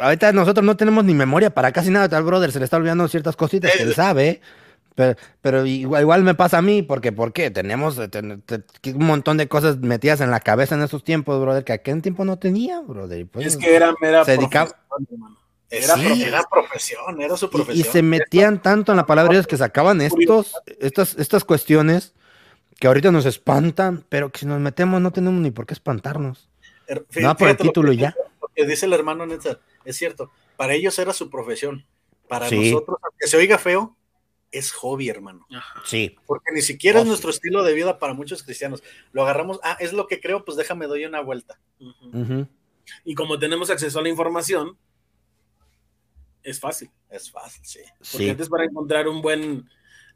[0.00, 2.08] ahorita nosotros no tenemos ni memoria para casi nada.
[2.08, 4.40] Tal brother se le está olvidando ciertas cositas que él sabe.
[4.94, 7.52] Pero, pero igual, igual me pasa a mí, porque ¿por qué?
[7.52, 11.04] Tenemos eh, ten- te- que un montón de cosas metidas en la cabeza en esos
[11.04, 13.20] tiempos, brother, que aquel tiempo no tenía, brother.
[13.20, 15.36] y pues, Es que era mera Se dedicaba- profesión,
[15.70, 16.28] era, profesión.
[16.28, 17.92] era profesión, era su y- y, profesión.
[17.92, 21.44] se metían tanto en la palabra de Dios que sacaban estos, estas, estas
[22.78, 26.48] que ahorita nos espantan, pero que si nos metemos no tenemos ni por qué espantarnos.
[26.86, 28.14] Er- Nada por el título ya.
[28.40, 31.84] Lo que dice el hermano Netzer, es cierto, para ellos era su profesión,
[32.28, 32.70] para Sí.
[32.70, 33.96] nosotros, aunque se oiga feo,
[34.50, 35.46] es hobby, hermano.
[35.52, 35.82] Ajá.
[35.84, 36.16] Sí.
[36.26, 37.08] Porque ni siquiera Oh, es sí.
[37.10, 38.82] nuestro estilo de vida para muchos cristianos.
[39.12, 41.58] Lo agarramos, ah, es lo que creo, pues déjame doy una vuelta.
[43.04, 44.78] Y como tenemos acceso a la información,
[46.42, 46.90] es fácil.
[47.10, 47.80] Es fácil, sí.
[47.98, 48.30] Porque Sí.
[48.30, 49.68] antes para encontrar un buen,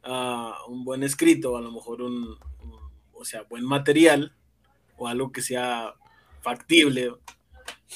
[0.05, 2.15] ah, un buen escrito, a lo mejor un,
[2.63, 4.35] un- o sea, buen material
[4.97, 5.95] o algo que sea
[6.41, 7.13] factible,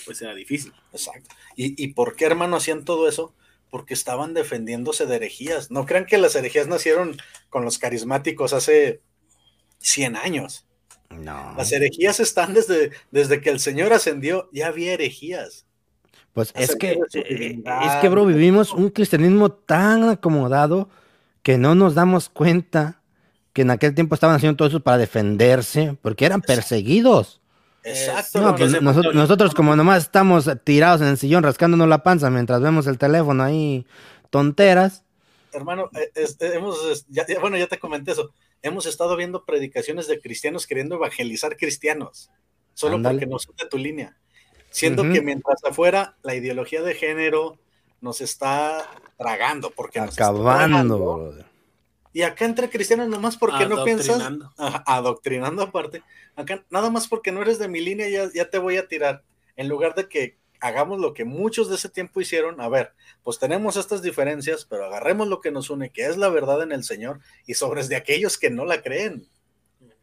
[0.05, 0.73] pues era difícil.
[0.93, 1.35] Exacto.
[1.57, 3.35] ¿Y, y por qué, hermano, hacían todo eso?
[3.71, 5.71] Porque estaban defendiéndose de herejías.
[5.71, 7.17] No crean que las herejías nacieron
[7.51, 9.01] con los carismáticos hace
[9.79, 10.67] 100 años.
[11.11, 11.55] No.
[11.57, 15.67] Las herejías están desde, desde que el Señor ascendió, ya había herejías.
[16.33, 20.91] Pues es que, eh, es que, bro, vivimos un cristianismo tan acomodado
[21.47, 23.01] que no nos damos cuenta
[23.53, 27.41] que en aquel tiempo estaban haciendo todo eso para defenderse, porque eran perseguidos.
[27.85, 28.41] Exacto.
[28.41, 32.61] No, pues nosotros, nosotros como nomás estamos tirados en el sillón rascándonos la panza mientras
[32.61, 33.87] vemos el teléfono ahí,
[34.31, 35.05] tonteras.
[35.53, 38.33] hermano, eh, es- eh, hemos, ya- bueno, ya te comenté eso.
[38.61, 42.29] Hemos estado viendo predicaciones de cristianos queriendo evangelizar cristianos,
[42.75, 43.19] solo Ándale.
[43.21, 44.17] porque no son de tu línea.
[44.71, 47.57] Siendo que mientras afuera la ideología de género
[48.01, 50.99] nos está tragando, porque nos está Acabando, tragando.
[50.99, 51.47] brother.
[52.13, 54.23] Y acá entre cristianos, nomás porque no piensas,
[54.87, 55.63] Adoctrinando.
[55.63, 56.03] Aparte,
[56.35, 59.23] acá nada más porque no eres de mi línea, ya, ya te voy a tirar.
[59.57, 63.39] En lugar de que hagamos lo que muchos de ese tiempo hicieron, a ver, pues
[63.39, 66.85] tenemos estas diferencias, pero agarremos lo que nos une, que es la verdad en el
[66.85, 69.29] Señor, y sobres de aquellos que no la creen.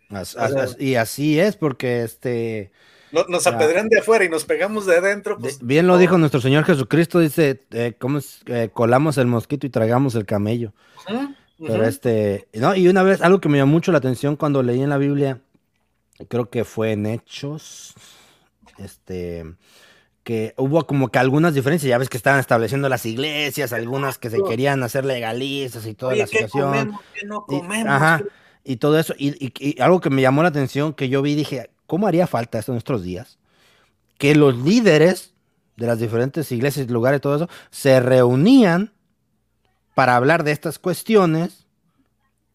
[0.09, 2.71] As- O sea- as- y así es, porque este.
[3.13, 5.99] No- nos apedrean de afuera y nos pegamos de adentro, de- pues bien lo no.
[5.99, 8.41] dijo nuestro Señor Jesucristo, dice, eh, ¿cómo es?
[8.47, 10.73] Eh, colamos el mosquito y tragamos el camello.
[11.65, 14.81] Pero este, no, y una vez algo que me llamó mucho la atención cuando leí
[14.81, 15.39] en la Biblia,
[16.27, 17.93] creo que fue en Hechos,
[18.77, 19.45] este,
[20.23, 24.29] que hubo como que algunas diferencias, ya ves que estaban estableciendo las iglesias, algunas que
[24.29, 26.69] se querían hacer legalistas y toda Oye, la ¿qué situación.
[26.71, 27.01] comemos?
[27.13, 27.93] ¿Qué no Y- comemos?
[27.93, 28.23] ajá,
[28.63, 31.35] y todo eso, y, y- y algo que me llamó la atención, que yo vi,
[31.35, 33.37] dije, ¿cómo haría falta esto en nuestros días?
[34.17, 35.33] Que los líderes
[35.75, 38.91] de las diferentes iglesias, lugares, todo eso, se reunían
[39.95, 41.65] para hablar de estas cuestiones.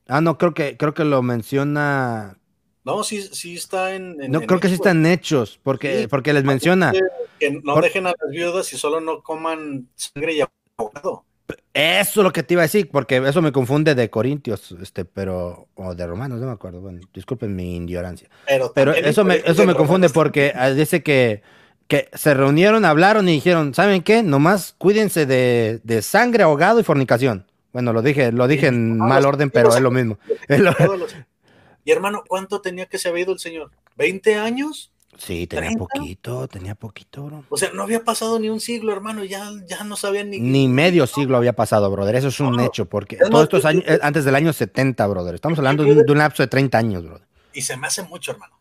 [0.06, 2.38] Ah, no, creo que, creo que lo menciona.
[2.84, 4.22] No, sí, sí está en...
[4.22, 6.06] en- No, en creo que sí están hechos, porque, Sí.
[6.06, 6.92] porque les menciona.
[7.38, 10.40] Que no Por- dejen a las viudas y solo no coman sangre y
[10.78, 11.24] ahogado.
[11.72, 15.04] Eso es lo que te iba a decir, porque eso me confunde de Corintios, este,
[15.04, 16.80] pero, o de Romanos, no me acuerdo.
[16.80, 18.28] Bueno, disculpen mi ignorancia.
[18.46, 21.42] Pero, Pero eso me, eso me confunde porque ah, dice que,
[21.86, 24.22] que se reunieron, hablaron y dijeron, ¿saben qué?
[24.22, 27.46] Nomás cuídense de, de sangre, ahogado y fornicación.
[27.72, 30.18] Bueno, lo dije, lo dije en mal orden, pero es lo mismo.
[31.84, 33.70] Y hermano, ¿cuánto tenía que se había ido el señor?
[33.96, 34.92] ¿20 años?
[35.18, 35.78] Sí, tenía ¿30?
[35.78, 37.44] poquito, tenía poquito, bro.
[37.48, 40.38] O sea, no había pasado ni un siglo, hermano, ya, ya no sabían ni...
[40.38, 42.14] Ni medio siglo había pasado, brother.
[42.16, 42.64] Eso es un No.
[42.64, 45.34] hecho, porque Es todos estos años, eh, antes del año 70, brother.
[45.34, 47.26] Estamos hablando de un, de un lapso de 30 años, brother.
[47.52, 48.56] Y se me hace mucho, hermano.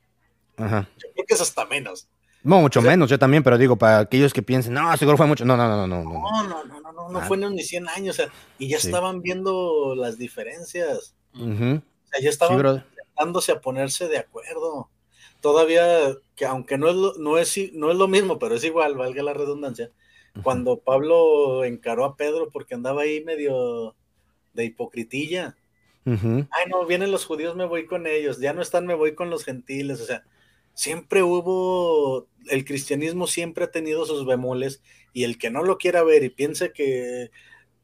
[0.58, 0.90] Ajá.
[0.98, 2.08] Yo creo que es hasta menos.
[2.44, 5.18] No, mucho O sea- menos, yo también, pero digo, para aquellos que piensen, no, seguro
[5.18, 5.46] fue mucho.
[5.46, 6.04] No, no, no, no, no.
[6.04, 6.14] no.
[6.22, 7.26] No, no, no, no, no, Ah.
[7.28, 8.88] fue ni 100 años, o sea, y ya Sí.
[8.88, 11.14] estaban viendo las diferencias.
[11.36, 11.44] Ujú.
[11.44, 12.84] O sea, ya Sí, estaban
[13.16, 14.90] dándose a ponerse de acuerdo.
[15.42, 18.96] Todavía, que aunque no es lo, no es, no es lo mismo, pero es igual,
[18.96, 19.92] valga la redundancia,
[20.44, 23.96] cuando Pablo encaró a Pedro porque andaba ahí medio
[24.54, 25.58] de hipocritilla.
[26.06, 29.30] Ay, no, vienen los judíos, me voy con ellos, ya no están, me voy con
[29.30, 30.24] los gentiles, o sea,
[30.74, 34.82] siempre hubo, el cristianismo siempre ha tenido sus bemoles
[35.12, 37.30] y el que no lo quiera ver y piense que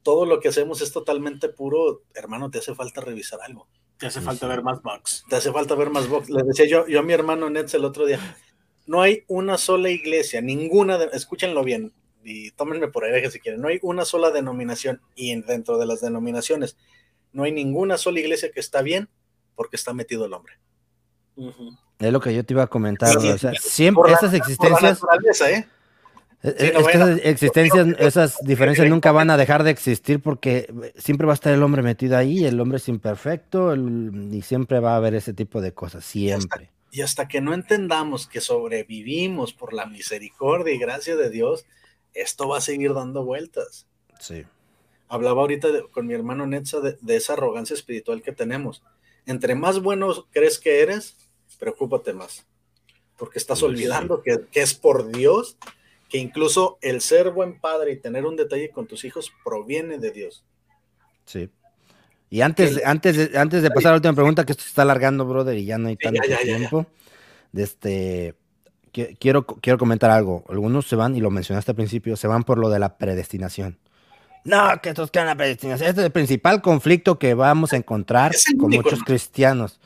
[0.03, 3.67] todo lo que hacemos es totalmente puro, hermano, te hace falta revisar algo.
[4.03, 5.23] Te hace falta ver más bugs.
[5.29, 6.29] Te hace falta ver más bugs.
[6.29, 8.19] Le decía yo, yo a mi hermano Nets el otro día,
[8.85, 13.61] no hay una sola iglesia, ninguna, de, escúchenlo bien, y tómenme por hereje si quieren,
[13.61, 16.75] no hay una sola denominación, y dentro de las denominaciones,
[17.31, 19.07] no hay ninguna sola iglesia que está bien
[19.55, 20.55] porque está metido el hombre.
[21.97, 24.99] Es lo que yo te iba a comentar, o sea, siempre esas existencias...
[25.47, 25.65] ¿eh?
[26.43, 31.53] Esas existencias, esas diferencias nunca van a dejar de existir porque siempre va a estar
[31.53, 35.61] el hombre metido ahí, el hombre es imperfecto y siempre va a haber ese tipo
[35.61, 36.69] de cosas, siempre.
[36.91, 41.65] Y hasta que no entendamos que sobrevivimos por la misericordia y gracia de Dios,
[42.13, 43.87] esto va a seguir dando vueltas.
[44.19, 44.43] Sí.
[45.07, 48.83] Hablaba ahorita con mi hermano Netza de, esa arrogancia espiritual que tenemos.
[49.25, 51.17] Entre más buenos crees que eres,
[51.57, 52.45] preocúpate más.
[53.17, 55.57] Porque estás olvidando que, es por Dios,
[56.13, 60.11] que incluso el ser buen padre y tener un detalle con tus hijos proviene de
[60.11, 60.45] Dios.
[61.25, 61.49] Sí.
[62.29, 64.83] Y antes, antes, de, antes de pasar a la última pregunta, que esto se está
[64.83, 66.85] alargando, brother, y ya no hay tanto tiempo.
[67.51, 68.35] De este,
[68.91, 70.45] quiero, quiero comentar algo.
[70.49, 73.79] Algunos se van, y lo mencionaste al principio, se van por lo de la predestinación.
[74.43, 75.89] No, que estos quedan la predestinación.
[75.89, 79.79] Este es el principal conflicto que vamos a encontrar con muchos cristianos.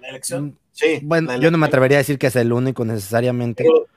[0.00, 0.44] La elección.
[0.44, 1.00] Mm, sí.
[1.02, 3.88] Bueno, yo no me atrevería a decir que es el único necesariamente, pero,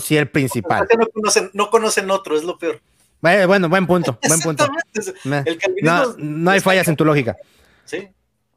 [0.00, 0.86] sí el principal.
[0.98, 2.80] No conocen, no conocen otro, es lo peor.
[3.20, 4.66] Bueno, buen punto, buen punto.
[6.18, 7.36] no, hay fallas en tu lógica.
[7.84, 8.08] Sí.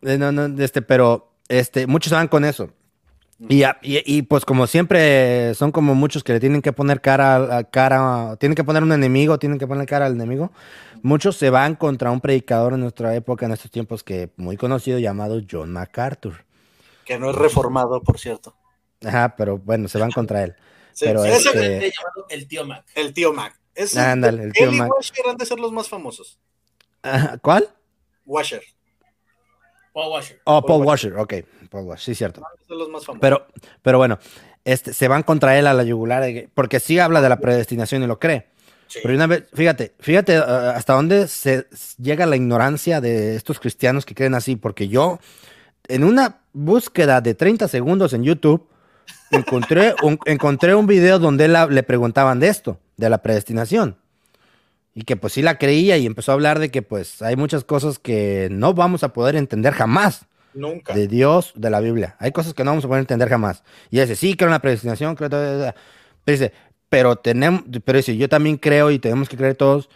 [0.04, 2.70] Eh, no, no, este, pero este, muchos van con eso.
[3.50, 7.64] Y, y, pues como siempre son como muchos que le tienen que poner cara a
[7.66, 10.52] cara, tienen que poner un enemigo, tienen que poner cara al enemigo.
[11.02, 14.98] Muchos se van contra un predicador en nuestra época, en estos tiempos que muy conocido
[15.00, 16.46] llamado John MacArthur.
[17.04, 18.56] Que no es reformado, por cierto.
[19.04, 20.56] Ajá, pero bueno, se van contra él.
[21.00, 21.92] Pero este...
[22.30, 22.86] el tío Mac.
[22.96, 23.60] El tío Mac.
[23.76, 24.92] Es, Ándale, el tío Mac.
[24.92, 26.40] Washer han de ser los más famosos.
[27.42, 27.70] ¿Cuál?
[28.26, 28.64] Washer.
[29.94, 30.42] Paul Washer.
[30.46, 31.16] Oh, Paul, Washer.
[31.18, 31.34] ok.
[31.70, 32.42] Paul Washer, sí, cierto.
[32.68, 33.22] Son los más famosos.
[33.22, 33.48] Pero,
[33.82, 34.18] pero bueno,
[34.66, 36.24] este, se van contra él a la yugular,
[36.54, 38.48] porque sí habla de la predestinación y lo cree.
[39.02, 40.44] Pero una vez, fíjate, fíjate uh,
[40.76, 41.68] hasta dónde se
[41.98, 45.20] llega la ignorancia de estos cristianos que creen así, porque yo,
[45.88, 48.68] en una búsqueda de 30 segundos en YouTube,
[49.32, 53.98] encontré un, encontré un video donde le preguntaban de esto, de la predestinación.
[54.96, 57.64] Y que pues sí la creía y empezó a hablar de que pues hay muchas
[57.64, 60.26] cosas que no vamos a poder entender jamás.
[60.54, 60.94] Nunca.
[60.94, 62.16] De Dios, de la Biblia.
[62.20, 63.64] Hay cosas que no vamos a poder entender jamás.
[63.90, 65.30] Y dice, sí, creo en la predestinación, creo...
[65.30, 65.74] Pero
[66.26, 66.54] dice,
[66.90, 69.90] pero tenemos, pero dice, yo también creo y tenemos que creer todos,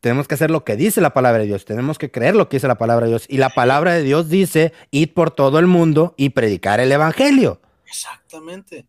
[0.00, 2.58] tenemos que hacer lo que dice la palabra de Dios, tenemos que creer lo que
[2.58, 3.24] dice la palabra de Dios.
[3.28, 7.60] Y la palabra de Dios dice, id por todo el mundo y predicar el Evangelio.
[7.86, 8.86] Exactamente.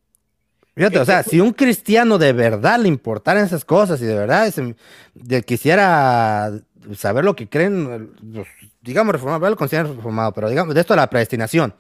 [0.78, 4.54] Fíjate, o sea, si un cristiano de verdad le importaran esas cosas y de verdad
[5.44, 6.52] quisiera
[6.96, 8.12] saber lo que creen,
[8.84, 11.74] digamos reformado, lo consideran reformado, pero digamos, de esto de la predestinación.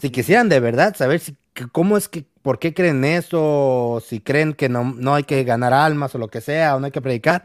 [0.00, 1.36] Si quisieran de verdad saber si,
[1.70, 5.72] cómo es que, por qué creen eso, si creen que no, no hay que ganar
[5.72, 7.44] almas o lo que sea, o no hay que predicar,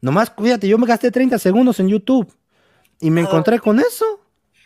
[0.00, 2.34] nomás, fíjate, yo me gasté 30 segundos en YouTube
[2.98, 4.04] y me encontré con eso.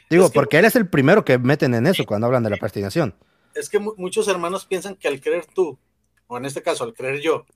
[0.09, 3.15] Digo, porque él es el primero que meten en eso cuando hablan de la predestinación
[3.55, 5.79] es que muchos hermanos piensan que al creer tú,
[6.27, 7.47] o en este caso al creer yo,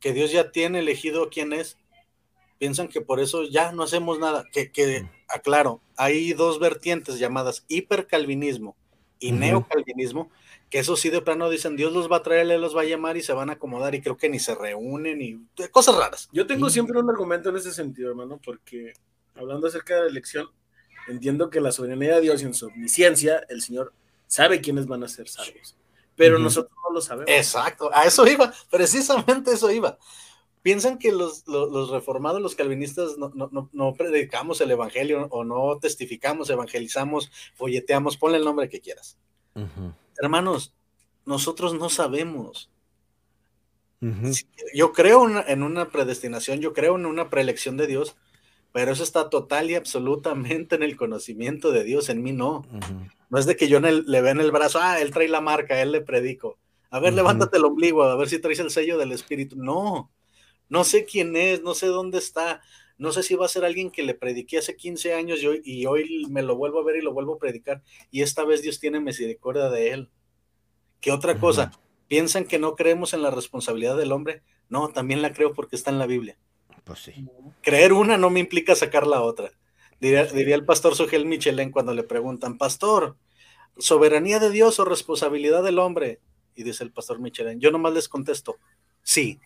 [0.00, 1.78] que Dios ya tiene elegido quién es,
[2.58, 4.44] piensan que por eso ya no hacemos nada.
[4.52, 8.76] Que, que aclaro, hay dos vertientes llamadas hipercalvinismo
[9.18, 10.30] y neocalvinismo,
[10.70, 12.84] que eso sí de plano dicen, Dios los va a traer, Él los va a
[12.84, 16.28] llamar y se van a acomodar y creo que ni se reúnen y cosas raras.
[16.32, 18.92] Yo tengo siempre un argumento en ese sentido, hermano, porque
[19.34, 20.48] hablando acerca de la elección,
[21.08, 23.94] entiendo que la soberanía de Dios y en su omnisciencia, el Señor
[24.26, 25.76] sabe quiénes van a ser salvos,
[26.16, 27.30] pero nosotros no lo sabemos.
[27.30, 29.98] Exacto, a eso iba, precisamente eso iba.
[30.62, 31.44] Piensan que los,
[31.90, 38.70] reformados, los calvinistas, no, predicamos el evangelio o no testificamos, evangelizamos, folleteamos, ponle el nombre
[38.70, 39.18] que quieras.
[40.16, 40.74] Hermanos,
[41.26, 42.70] nosotros no sabemos.
[44.74, 48.16] Yo creo en una predestinación, yo creo en una preelección de Dios,
[48.74, 52.66] pero eso está total y absolutamente en el conocimiento de Dios, en mí no.
[53.30, 55.80] No es de que yo le vea en el brazo, ah, él trae la marca,
[55.80, 56.58] él le predico.
[56.90, 59.54] A ver, levántate el ombligo, a ver si traes el sello del Espíritu.
[59.54, 60.10] No,
[60.68, 62.62] no sé quién es, no sé dónde está,
[62.98, 65.62] no sé si va a ser alguien que le prediqué hace 15 años y hoy,
[65.64, 67.80] y hoy me lo vuelvo a ver y lo vuelvo a predicar.
[68.10, 70.10] Y esta vez Dios tiene misericordia de él.
[71.00, 71.70] ¿Qué otra cosa?
[72.08, 74.42] ¿Piensan que no creemos en la responsabilidad del hombre?
[74.68, 76.36] No, también la creo porque está en la Biblia.
[76.84, 77.26] Pues sí.
[77.62, 79.50] Creer una no me implica sacar la otra.
[80.00, 83.16] Diría, diría el pastor Sugel Michelén cuando le preguntan, pastor,
[83.78, 86.20] ¿soberanía de Dios o responsabilidad del hombre?
[86.54, 88.56] Y dice el pastor Michelén, yo nomás les contesto,
[89.02, 89.40] sí.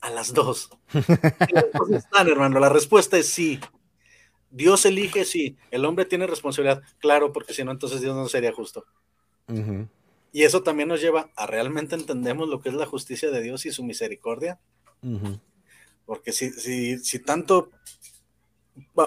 [0.00, 0.70] A las dos.
[0.92, 2.58] las están, hermano.
[2.58, 3.60] La respuesta es sí.
[4.50, 5.56] Dios elige, sí.
[5.70, 8.84] El hombre tiene responsabilidad, claro, porque si no, entonces Dios no sería justo.
[10.32, 13.66] Y eso también nos lleva a realmente entendemos lo que es la justicia de Dios
[13.66, 14.58] y su misericordia.
[16.06, 17.70] Porque si, si, si tanto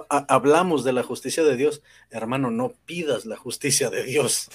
[0.10, 4.50] hablamos de la justicia de Dios, hermano, no pidas la justicia de Dios.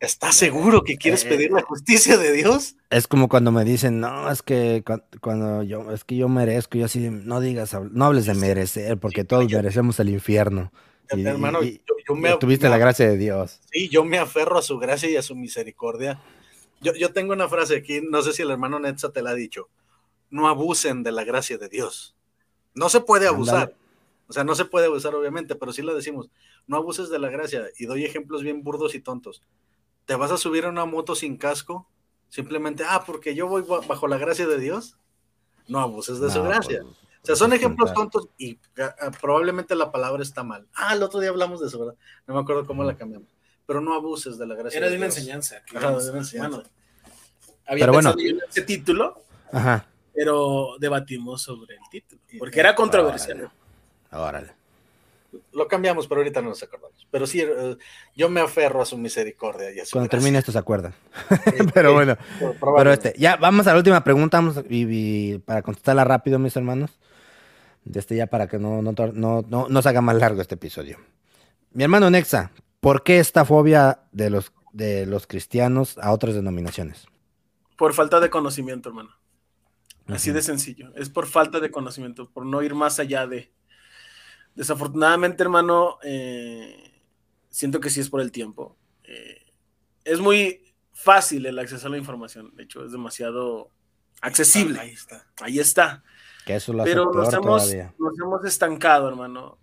[0.00, 2.76] ¿Estás seguro que quieres Eh, pedir la justicia de Dios?
[2.88, 6.78] Es como cuando me dicen, no, es que cu- cuando yo, es que yo merezco,
[6.78, 10.72] yo así, no digas, no hables de merecer, porque todos merecemos el infierno.
[11.10, 13.60] Y, hermano, y- yo, me, tuviste me- la gracia de Dios.
[13.72, 16.20] Sí, yo me aferro a su gracia y a su misericordia.
[16.80, 19.34] Yo, yo tengo una frase aquí, no sé si el hermano Netza te la ha
[19.34, 19.68] dicho.
[20.30, 22.14] No abusen de la gracia de Dios.
[22.74, 23.74] No se puede abusar.
[24.28, 26.28] O sea, no se puede abusar, obviamente, pero sí la decimos.
[26.66, 27.64] No abuses de la gracia.
[27.78, 29.42] Y doy ejemplos bien burdos y tontos.
[30.04, 31.88] ¿Te vas a subir a una moto sin casco?
[32.28, 34.96] Simplemente, ah, porque yo voy ba- bajo la gracia de Dios.
[35.66, 36.80] No abuses de su gracia.
[36.82, 38.10] pues, O sea, son pues, ejemplos contar.
[38.20, 40.66] tontos y ah, ah, probablemente la palabra está mal.
[40.74, 41.94] Ah, el otro día hablamos de eso, ¿verdad?
[42.26, 43.28] No me acuerdo cómo la cambiamos.
[43.66, 45.18] Pero no abuses de la gracia Era de una Dios.
[45.18, 45.62] enseñanza.
[45.72, 46.56] íbamos- de una enseñanza.
[46.58, 46.70] bueno,
[47.66, 48.14] había Pero bueno.
[48.18, 49.22] en ese título,
[49.52, 49.86] Ajá,
[50.18, 53.48] pero debatimos sobre el título, porque era controversial.
[54.10, 54.50] órale.
[55.52, 57.06] Lo cambiamos, pero ahorita no nos acordamos.
[57.10, 57.76] Pero sí, eh,
[58.16, 60.18] yo me aferro a su misericordia y a su Cuando gracia.
[60.18, 60.94] termine esto se acuerdan.
[61.74, 62.16] Pero bueno,
[62.60, 64.86] pero este, ya vamos a la última pregunta, vamos, y,
[65.34, 66.98] y para contestarla rápido, mis hermanos.
[67.84, 70.56] De este ya para que no, no, no, no, no se haga más largo este
[70.56, 70.98] episodio.
[71.72, 72.50] Mi hermano Nexa,
[72.80, 77.06] ¿por qué esta fobia de los, de los cristianos a otras denominaciones?
[77.76, 79.10] Por falta de conocimiento, hermano.
[80.08, 80.92] Así de sencillo.
[80.96, 83.52] Es por falta de conocimiento, por no ir más allá de.
[84.54, 87.02] Desafortunadamente, hermano, eh,
[87.50, 88.76] siento que sí es por el tiempo.
[89.04, 89.52] Eh,
[90.04, 92.54] es muy fácil el acceso a la información.
[92.56, 93.70] De hecho, es demasiado
[94.20, 94.80] accesible.
[94.80, 95.26] Ahí está.
[95.40, 96.02] Ahí está.
[96.46, 97.94] Que eso lo hace Pero nos hemos, todavía.
[97.98, 99.58] nos hemos estancado, hermano.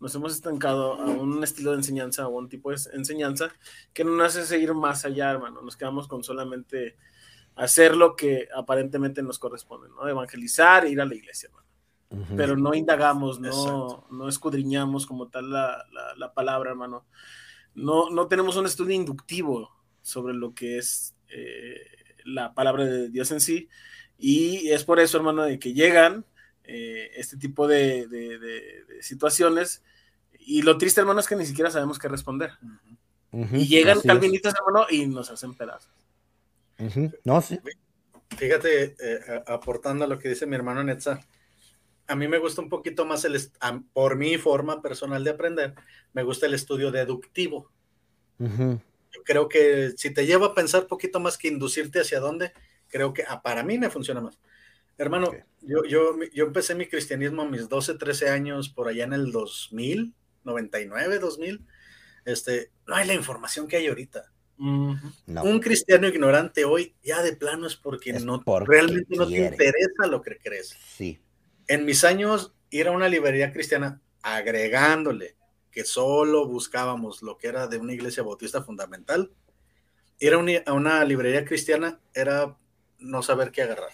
[0.00, 3.52] Nos hemos estancado a un estilo de enseñanza, a un tipo de enseñanza
[3.92, 5.60] que no nos hace seguir más allá, hermano.
[5.60, 6.96] Nos quedamos con solamente
[7.58, 10.08] hacer lo que aparentemente nos corresponde, ¿no?
[10.08, 11.66] Evangelizar, ir a la iglesia, hermano.
[12.10, 12.36] Ujú.
[12.36, 14.06] Pero no indagamos, no, Exacto.
[14.10, 17.04] no escudriñamos como tal la, la- la palabra, hermano.
[17.74, 19.70] No, no tenemos un estudio inductivo
[20.02, 21.76] sobre lo que es eh,
[22.24, 23.68] la palabra de Dios en sí.
[24.18, 26.24] Y es por eso, hermano, de que llegan
[26.64, 29.82] eh, este tipo de, de- de- de situaciones.
[30.40, 32.52] Y lo triste, hermano, es que ni siquiera sabemos qué responder.
[33.52, 34.12] Y llegan así es.
[34.14, 35.92] calvinistas, hermano, y nos hacen pedazos.
[37.24, 37.58] No, sí.
[38.36, 41.20] Fíjate, eh, aportando a lo que dice mi hermano Netza,
[42.06, 45.74] a mí me gusta un poquito más el, a- por mi forma personal de aprender,
[46.12, 47.72] me gusta el estudio deductivo.
[49.14, 52.52] Yo creo que si te lleva a pensar poquito más que inducirte hacia dónde,
[52.88, 54.38] creo que ah, para mí me funciona más.
[54.98, 59.14] Hermano, yo, yo, yo empecé mi cristianismo a mis 12, 13 años, por allá en
[59.14, 60.14] el 2000,
[60.44, 61.66] 99, 2000.
[62.24, 64.32] Este, no hay la información que hay ahorita.
[64.58, 65.44] No.
[65.44, 69.38] Un cristiano ignorante hoy ya de plano es porque Es no porque realmente no te
[69.38, 70.76] interesa lo que crees.
[70.96, 71.20] Sí.
[71.68, 75.36] En mis años, ir a una librería cristiana agregándole
[75.70, 79.30] que solo buscábamos lo que era de una iglesia bautista fundamental,
[80.18, 82.56] ir a una, a una librería cristiana era
[82.98, 83.92] no saber qué agarrar.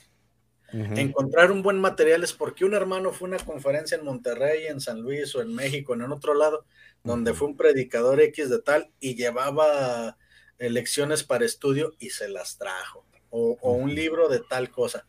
[0.72, 0.94] Ujú.
[0.96, 4.80] Encontrar un buen material es porque un hermano fue a una conferencia en Monterrey, en
[4.80, 6.64] San Luis o en México, en otro lado,
[7.02, 10.16] donde fue un predicador X de tal y llevaba
[10.58, 13.04] lecciones para estudio y se las trajo.
[13.30, 15.06] O, o un libro de tal cosa.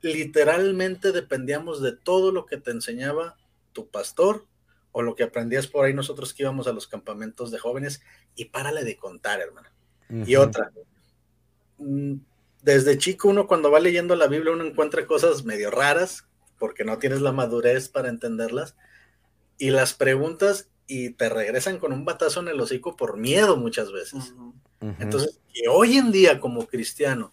[0.00, 3.36] Literalmente dependíamos de todo lo que te enseñaba
[3.72, 4.46] tu pastor
[4.92, 8.00] o lo que aprendías por ahí nosotros que íbamos a los campamentos de jóvenes
[8.36, 9.68] y párale de contar, hermano.
[10.08, 10.70] Y otra,
[11.78, 12.14] mm,
[12.62, 16.26] desde chico uno cuando va leyendo la Biblia uno encuentra cosas medio raras
[16.58, 18.76] porque no tienes la madurez para entenderlas
[19.58, 23.90] y las preguntas y te regresan con un batazo en el hocico por miedo muchas
[23.90, 24.34] veces.
[24.98, 27.32] Entonces, que hoy en día como cristiano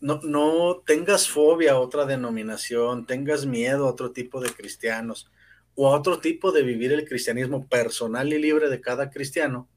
[0.00, 5.30] no, no tengas fobia a otra denominación, tengas miedo a otro tipo de cristianos
[5.74, 9.68] o a otro tipo de vivir el cristianismo personal y libre de cada cristiano,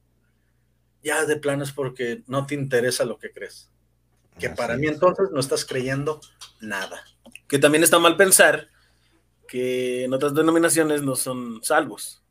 [1.02, 3.72] ya de plano es porque no te interesa lo que crees.
[4.38, 4.94] Que Así para mí es.
[4.94, 6.22] entonces no estás creyendo
[6.60, 7.04] nada.
[7.48, 8.70] Que también está mal pensar
[9.48, 12.22] que en otras denominaciones no son salvos.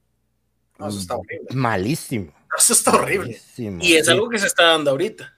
[0.78, 1.48] No, eso está horrible.
[1.54, 2.32] Malísimo.
[2.56, 3.40] Eso está horrible.
[3.80, 5.32] Y es algo que se está dando ahorita.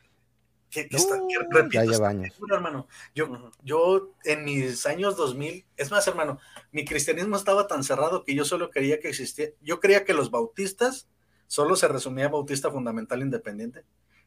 [0.71, 2.35] Que, que está, que, Uh, repito, ya lleva está años.
[2.35, 2.89] seguro, hermano.
[3.15, 6.39] Yo, yo en mis años 2000, es más, hermano,
[6.73, 10.31] mi cristianismo estaba tan cerrado que yo solo creía que existía, yo creía que los
[10.31, 11.09] bautistas
[11.47, 13.85] solo se resumía a Bautista Fundamental Independiente,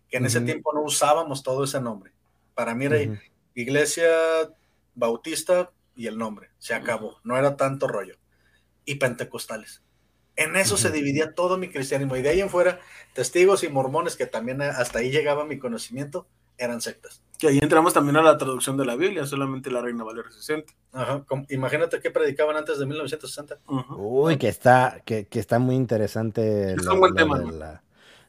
[0.09, 2.11] que en ese tiempo no usábamos todo ese nombre.
[2.55, 2.97] Para mí era.
[3.53, 4.09] Iglesia
[4.95, 8.15] Bautista y el nombre, se acabó, no era tanto rollo.
[8.85, 9.83] Y pentecostales.
[10.35, 12.15] En eso se dividía todo mi cristianismo.
[12.15, 12.79] Y de ahí en fuera,
[13.13, 16.25] testigos y mormones, que también hasta ahí llegaba mi conocimiento,
[16.57, 17.21] eran sectas.
[17.37, 20.73] Que ahí entramos también a la traducción de la Biblia, solamente la Reina Valera 60.
[20.93, 23.57] Ajá, imagínate qué predicaban antes de 1960.
[23.67, 23.95] Ujú.
[24.27, 27.81] Uy, que está, que, que está muy interesante Es un buen tema, la-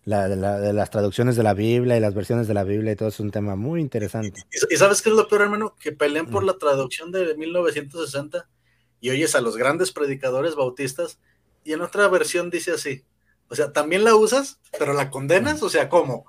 [0.04, 2.92] la- de la- de las traducciones de la Biblia y las versiones de la Biblia
[2.92, 4.42] y todo es un tema muy interesante.
[4.50, 5.76] ¿Y, y sabes qué es lo peor, hermano?
[5.78, 6.46] Que pelean por Mm.
[6.46, 8.48] la traducción de 1960
[9.00, 11.18] y oyes a los grandes predicadores bautistas
[11.64, 13.04] y en otra versión dice así.
[13.48, 15.62] O sea, también la usas, pero la condenas.
[15.62, 16.24] O sea, ¿cómo?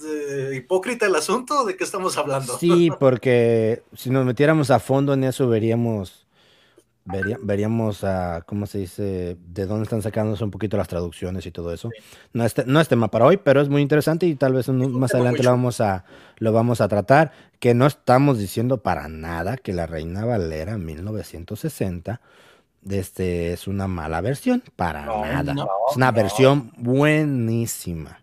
[0.00, 1.64] ¿De ¿Hipócrita el asunto?
[1.64, 2.58] ¿De qué estamos hablando?
[2.58, 6.26] Sí, porque si nos metiéramos a fondo en eso veríamos,
[7.04, 9.36] vería- veríamos a, ¿cómo se dice?
[9.46, 11.88] De dónde están sacándose un poquito las traducciones y todo eso.
[12.32, 14.98] No es, no es tema para hoy, pero es muy interesante y tal vez un-
[14.98, 16.04] más adelante lo vamos, a,
[16.38, 17.32] lo vamos a tratar.
[17.60, 22.20] Que no estamos diciendo para nada que la Reina Valera 1960
[22.88, 25.54] este, es una mala versión, para No, nada.
[25.54, 26.16] no, es una no.
[26.16, 28.18] versión buenísima.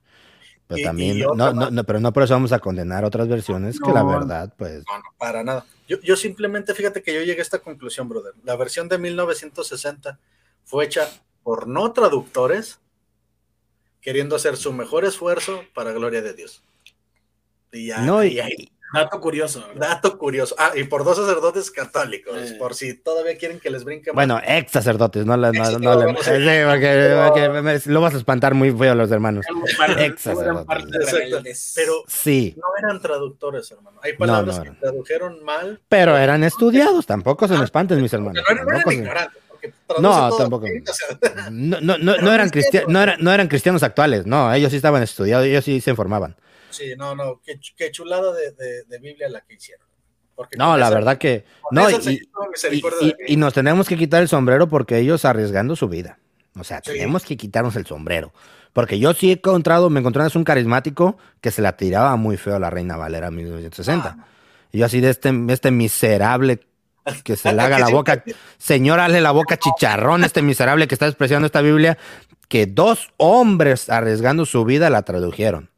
[0.67, 3.27] Pero Y- y también, otra no, no, pero no por eso vamos a condenar otras
[3.27, 5.65] versiones que la verdad, pues, No, no, para nada.
[5.87, 8.33] Yo, yo simplemente, fíjate que yo llegué a esta conclusión, brother.
[8.43, 10.19] La versión de 1960
[10.65, 11.07] fue hecha
[11.41, 12.79] por no traductores
[14.01, 16.61] queriendo hacer su mejor esfuerzo para gloria de Dios.
[17.71, 19.63] Y ya, no, y, y ahí- Dato curioso.
[19.73, 19.89] ¿verdad?
[19.89, 20.55] dato curioso.
[20.57, 22.55] Ah, y por dos sacerdotes católicos, Eh.
[22.57, 24.15] por si todavía quieren que les brinque más.
[24.15, 26.65] bueno, ex sacerdotes, no, la- no, Ex- no no, le- no sí, sé.
[26.67, 29.45] porque- porque me- lo vas a espantar muy feo a los hermanos.
[29.77, 30.65] Parte- Ex éramos sacerdote.
[30.65, 31.17] parte Exacto.
[31.17, 31.73] rebeldes.
[31.75, 33.99] Pero Sí, no eran traductores, hermano.
[34.01, 34.79] Hay palabras no que eran.
[34.79, 35.79] tradujeron mal.
[35.87, 38.43] pero eran estudiados, tampoco se me espanten mis hermanos.
[38.47, 39.41] Pero no, eran ignorantes.
[39.99, 40.67] No, todo, tampoco.
[41.51, 44.77] No, no, no, no eran cristianos, no, eran, no eran cristianos actuales, no, ellos sí
[44.77, 46.35] estaban estudiados, ellos sí se informaban.
[46.69, 49.85] Sí, no, no, qué, ch- qué chulada de, de- de Biblia la que hicieron.
[50.35, 52.21] Porque No, la esa- verdad que no, y,
[53.27, 56.19] y, nos tenemos que quitar el sombrero porque ellos arriesgando su vida.
[56.57, 56.91] O sea, Sí.
[56.93, 58.33] tenemos que quitarnos el sombrero.
[58.73, 62.55] Porque yo sí he encontrado, me encontré un carismático que se la tiraba muy feo
[62.55, 64.15] a la Reina Valera 1960.
[64.19, 64.25] Ah,
[64.71, 66.59] Y yo así de este, este miserable
[67.23, 68.23] que se le haga la boca,
[68.57, 71.97] señor, hazle la boca chicharrón, este miserable que está despreciando esta Biblia,
[72.47, 75.68] que dos hombres arriesgando su vida la tradujeron.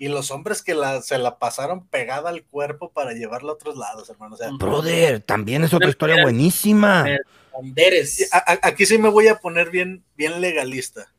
[0.00, 3.76] Y los hombres que la, se la pasaron pegada al cuerpo para llevarla a otros
[3.76, 4.34] lados, hermano.
[4.34, 7.06] O sea, Brother, también es otra historia buenísima.
[7.52, 8.28] Banderes.
[8.32, 11.12] a- a- aquí sí me voy a poner bien, bien legalista.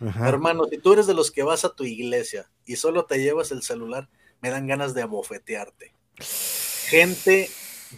[0.00, 0.28] Ajá.
[0.28, 3.52] Hermano, si tú eres de los que vas a tu iglesia y solo te llevas
[3.52, 4.08] el celular,
[4.40, 5.94] me dan ganas de abofetearte.
[6.88, 7.48] Gente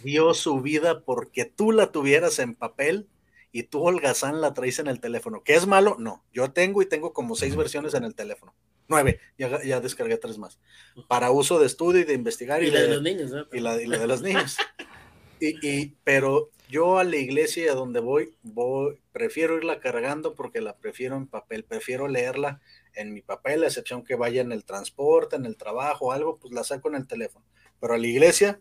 [0.03, 3.07] dio su vida porque tú la tuvieras en papel
[3.51, 5.41] y tú, holgazán, la traes en el teléfono.
[5.43, 5.95] ¿Qué es malo?
[5.97, 6.23] No.
[6.31, 8.53] Yo tengo y tengo como seis versiones en el teléfono.
[8.87, 9.19] Nueve.
[9.37, 10.59] Ya, ya descargué tres más.
[11.07, 13.45] Para uso de estudio y de investigar y, Y la de de- los niños, ¿no?
[13.51, 14.57] y la, y la de los niños.
[15.39, 20.33] Y, y- pero yo a la iglesia y a donde voy, voy, prefiero irla cargando
[20.33, 22.59] porque la prefiero en papel, prefiero leerla
[22.95, 26.51] en mi papel, a excepción que vaya en el transporte, en el trabajo, algo, pues
[26.55, 27.45] la saco en el teléfono.
[27.79, 28.59] Pero a la iglesia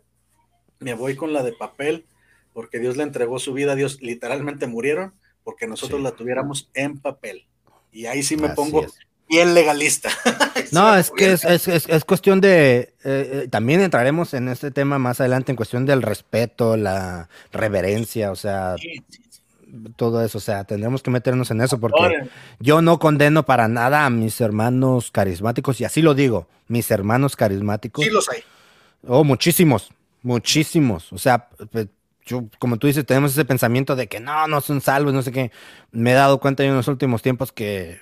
[0.79, 2.05] me voy con la de papel
[2.53, 5.15] porque Dios le entregó su vida a Dios, literalmente murieron
[5.45, 6.05] porque nosotros Sí.
[6.05, 7.47] la tuviéramos en papel.
[7.91, 8.99] Y ahí sí me Así pongo es.
[9.29, 10.11] Bien legalista.
[10.73, 12.79] No, es que es, es- es- es cuestión de...
[12.79, 18.33] eh, eh, también entraremos en este tema más adelante en cuestión del respeto, la reverencia,
[18.33, 19.41] o sea, Sí, sí, sí.
[19.95, 22.27] todo eso, o sea, tendremos que meternos en eso porque Ahora,
[22.59, 27.37] yo no condeno para nada a mis hermanos carismáticos, y así lo digo, mis hermanos
[27.37, 28.05] carismáticos.
[28.05, 28.41] sí los hay.
[29.07, 29.91] Oh, muchísimos,
[30.23, 31.13] muchísimos.
[31.13, 31.49] O sea,
[32.25, 35.31] yo, como tú dices, tenemos ese pensamiento de que no, no son salvos, no sé
[35.33, 35.53] qué.
[35.93, 38.01] Me he dado cuenta en los últimos tiempos que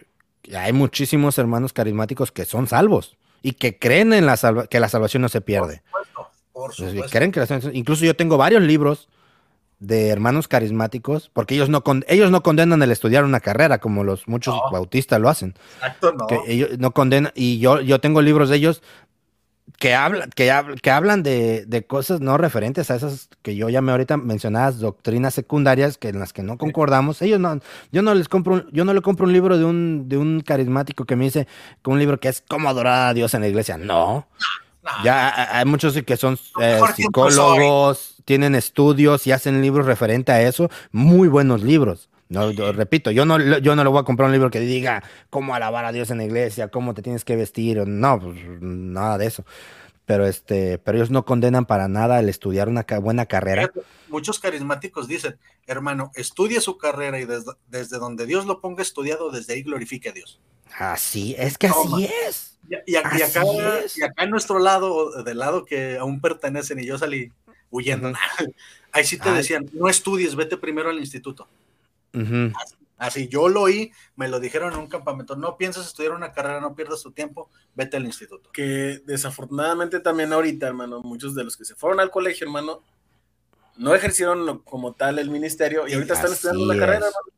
[0.56, 4.88] hay muchísimos hermanos carismáticos que son salvos y que creen en la salva- que la
[4.88, 5.82] salvación no se pierde.
[5.86, 7.10] supuesto, por O sea, supuesto.
[7.16, 9.08] creen que la incluso yo tengo varios libros
[9.80, 14.02] de hermanos carismáticos, porque ellos no, con- ellos no condenan el estudiar una carrera como
[14.04, 14.70] los muchos No.
[14.70, 16.26] bautistas lo hacen Exacto, no.
[16.26, 18.82] que ellos no condenan y yo yo tengo libros de ellos
[19.78, 20.52] que hablan que,
[20.82, 25.34] que hablan de, de cosas no referentes a esas que yo llamé ahorita mencionadas doctrinas
[25.34, 27.20] secundarias que en las que no concordamos.
[27.22, 27.58] Ellos no
[27.90, 30.40] yo no les compro un- yo no le compro un libro de un de un
[30.40, 31.46] carismático que me dice
[31.82, 33.76] que un libro que es cómo adorar a Dios en la iglesia.
[33.78, 34.26] No.
[34.82, 35.04] No.
[35.04, 40.42] ya ha- hay muchos que son eh, psicólogos tienen estudios y hacen libros referente a
[40.42, 44.26] eso muy buenos libros no, yo repito, yo no, yo no le voy a comprar
[44.26, 47.36] un libro que diga cómo alabar a Dios en la iglesia, cómo te tienes que
[47.36, 49.44] vestir, no, pues, nada de eso.
[50.06, 53.70] pero este, pero ellos no condenan para nada el estudiar una buena carrera.
[54.08, 59.30] Muchos carismáticos dicen, hermano, estudie su carrera y desde, desde donde Dios lo ponga estudiado,
[59.30, 60.40] desde ahí glorifique a Dios.
[60.78, 62.58] Así, es que así es.
[62.86, 63.14] Y, acá,
[64.24, 67.30] en nuestro lado, del lado que aún pertenecen, y yo salí
[67.70, 68.12] huyendo,
[68.92, 71.46] ahí sí te decían, no estudies, vete primero al instituto.
[72.96, 76.60] Así, yo lo oí, me lo dijeron en un campamento, no piensas estudiar una carrera,
[76.60, 78.50] no pierdas tu tiempo, vete al instituto.
[78.52, 82.82] Que desafortunadamente también ahorita, hermano, muchos de los que se fueron al colegio, hermano,
[83.76, 87.34] no ejercieron como tal el ministerio y ahorita están estudiando la carrera, hermano.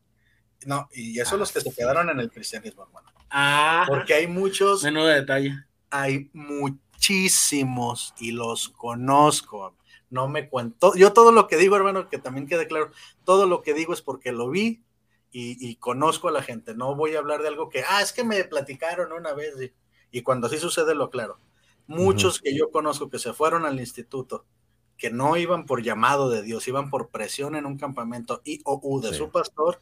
[0.66, 3.08] No, y eso los que se quedaron en el cristianismo, hermano.
[3.30, 4.82] Ah, porque hay muchos.
[4.82, 5.54] Menudo detalle.
[5.90, 9.76] Hay muchísimos y los conozco.
[10.10, 10.94] No me cuento.
[10.94, 12.90] Yo todo lo que digo, hermano, que también quede claro,
[13.24, 14.82] todo lo que digo es porque lo vi
[15.32, 16.74] y, conozco a la gente.
[16.74, 19.54] No voy a hablar de algo que, ah, es que me platicaron una vez
[20.10, 21.38] y, cuando así sucede lo claro.
[21.86, 24.46] Muchos que yo conozco que se fueron al instituto,
[24.96, 28.80] que no iban por llamado de Dios, iban por presión en un campamento y o
[28.82, 29.80] u de su pastor,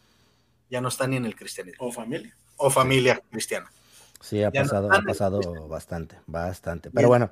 [0.71, 1.87] ya no están ni en el cristianismo.
[1.87, 3.71] O familia o familia cristiana.
[4.21, 6.91] Sí, ha pasado, ha pasado bastante, bastante.
[6.91, 7.31] Pero bueno,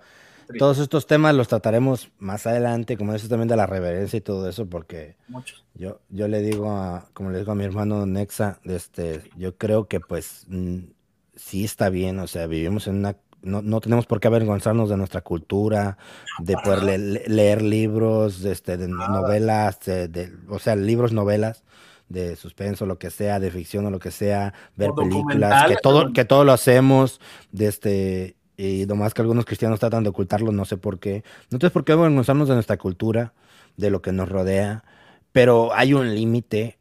[0.58, 4.48] todos estos temas los trataremos más adelante, como eso también de la reverencia y todo
[4.48, 5.16] eso, porque
[5.74, 9.88] yo, yo le digo a, como le digo a mi hermano Nexa, este, yo creo
[9.88, 10.78] que pues mm,
[11.34, 14.96] sí está bien, o sea, vivimos en una no, no, tenemos por qué avergonzarnos de
[14.96, 15.98] nuestra cultura,
[16.38, 21.64] de poder leer libros, este, de novelas, de, o sea, libros, novelas,
[22.08, 26.12] de suspenso, lo que sea, de ficción o lo que sea, ver películas, que todo,
[26.12, 30.64] que todo lo hacemos, de este, y nomás que algunos cristianos tratan de ocultarlo, no
[30.64, 31.24] sé por qué.
[31.50, 33.34] No sé por qué avergonzarnos de nuestra cultura,
[33.76, 34.84] de lo que nos rodea,
[35.32, 36.78] pero hay un límite,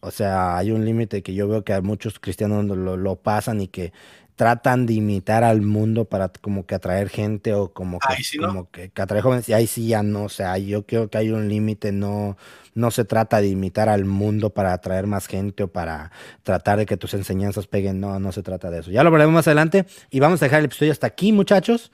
[0.00, 3.60] o sea, hay un límite que yo veo que a muchos cristianos lo, lo pasan
[3.60, 3.92] y que
[4.40, 8.90] tratan de imitar al mundo para como que atraer gente o como que, como que,
[8.96, 11.92] atraer jóvenes y ahí sí ya no, o sea, yo creo que hay un límite,
[11.92, 12.38] no,
[12.74, 16.10] no se trata de imitar al mundo para atraer más gente o para
[16.42, 18.90] tratar de que tus enseñanzas peguen, no, no se trata de eso.
[18.90, 21.92] Ya lo veremos más adelante y vamos a dejar el episodio hasta aquí, muchachos.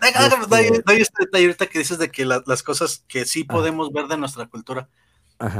[0.00, 0.12] Hay
[1.00, 4.46] este detalle ahorita que dices de que las cosas que sí podemos ver de nuestra
[4.46, 4.88] cultura,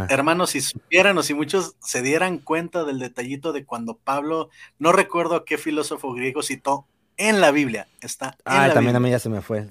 [0.09, 4.93] Hermanos, si supieran o si muchos se dieran cuenta del detallito de cuando Pablo, no
[4.93, 9.29] recuerdo qué filósofo griego citó en la Biblia, está Ah, también a mí ya se
[9.29, 9.69] me fue.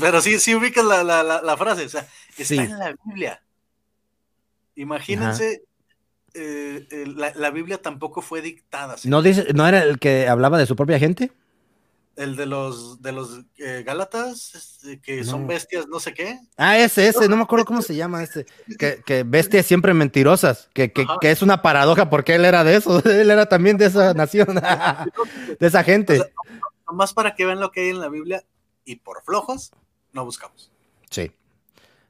[0.00, 2.06] pero sí, sí ubicas la, frase, o sea,
[2.36, 3.42] está en la Biblia.
[4.76, 5.62] Imagínense,
[6.34, 6.86] eh,
[7.34, 8.96] la, Biblia tampoco fue dictada.
[9.04, 11.32] ¿No, dice, ¿No era el que hablaba de su propia gente?
[12.18, 16.38] El de los de los eh, Gálatas, este, que son bestias, no sé qué.
[16.56, 18.44] Ah, ese, ese, no me acuerdo cómo se llama ese.
[18.78, 22.76] Que, que bestias siempre mentirosas, que, que, que, es una paradoja porque él era de
[22.76, 24.48] eso, él era también de esa nación,
[25.60, 26.20] de esa gente.
[26.86, 28.44] nomás para que vean lo que hay en la Biblia
[28.84, 29.70] y por flojos
[30.12, 30.72] no buscamos.
[31.10, 31.30] Sí,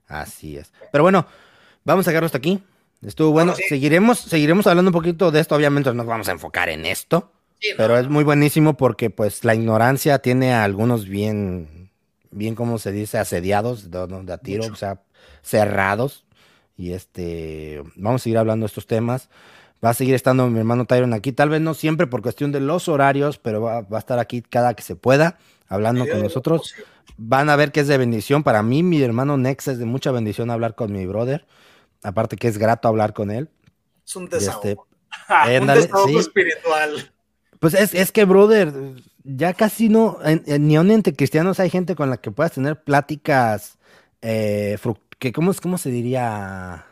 [0.06, 0.72] así es.
[0.90, 1.26] Pero bueno,
[1.84, 2.62] vamos a dejarlo hasta aquí.
[3.02, 3.54] Estuvo bueno.
[3.68, 5.54] Seguiremos, seguiremos hablando un poquito de esto.
[5.54, 7.30] Obviamente nos vamos a enfocar en esto
[7.76, 11.90] pero es muy buenísimo porque pues la ignorancia tiene a algunos bien,
[12.30, 15.02] bien como se dice, asediados de, de a tiro, o sea,
[15.42, 16.24] cerrados.
[16.76, 19.28] Y este, vamos a seguir hablando de estos temas.
[19.84, 22.60] Va a seguir estando mi hermano Tyron aquí, tal vez no siempre por cuestión de
[22.60, 25.38] los horarios, pero va, a estar aquí cada que se pueda,
[25.68, 26.74] hablando con nosotros.
[27.16, 28.42] Van a ver que es de bendición.
[28.42, 31.46] Para mí, mi hermano Nex es de mucha bendición hablar con mi brother.
[32.02, 33.48] Aparte que es grato hablar con él.
[34.06, 34.86] Es un desahogo.
[35.44, 37.12] Este, un desahogo espiritual.
[37.60, 38.72] Pues es, es, que, brother,
[39.24, 43.78] ya casi no, ni aún entre cristianos hay gente con la que puedas tener pláticas,
[44.22, 44.78] eh,
[45.18, 46.86] que ¿cómo, ¿cómo se diría?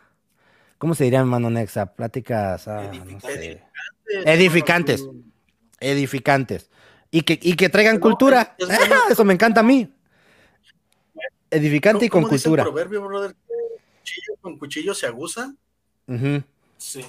[0.79, 1.95] ¿Cómo se diría, hermano Nexa?
[1.95, 3.61] Pláticas, ah, edificantes.
[4.25, 5.09] edificantes.
[5.81, 6.71] Edificantes.
[7.11, 8.57] Y que, y que traigan cultura.
[9.11, 9.91] Eso me encanta a mí.
[11.51, 12.62] Edificante y con cultura.
[12.62, 13.37] el proverbio, brother?
[14.01, 15.55] Cuchillo con cuchillo se aguza.
[16.77, 17.05] Sí.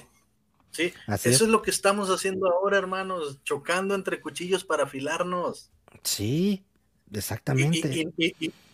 [0.78, 1.50] Sí, eso es.
[1.50, 5.72] lo que estamos haciendo ahora, hermanos, chocando entre cuchillos para afilarnos.
[6.04, 6.64] Sí,
[7.12, 8.06] exactamente.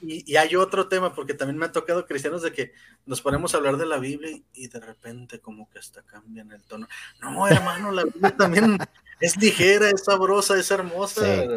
[0.03, 2.73] Y, hay otro tema, porque también me ha tocado cristianos de que
[3.07, 6.63] nos ponemos a hablar de la Biblia y de repente como que hasta cambian el
[6.65, 6.87] tono.
[7.23, 8.77] No, hermano, la Biblia también
[9.21, 11.25] es ligera, es sabrosa, es hermosa.
[11.25, 11.49] Sí,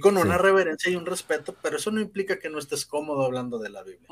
[0.00, 3.58] con una reverencia y un respeto, pero eso no implica que no estés cómodo hablando
[3.58, 4.08] de la Biblia.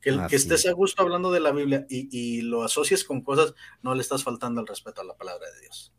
[0.00, 3.94] Que, que estés a gusto hablando de la Biblia y, lo asocies con cosas, no
[3.94, 5.92] le estás faltando el respeto a la palabra de Dios.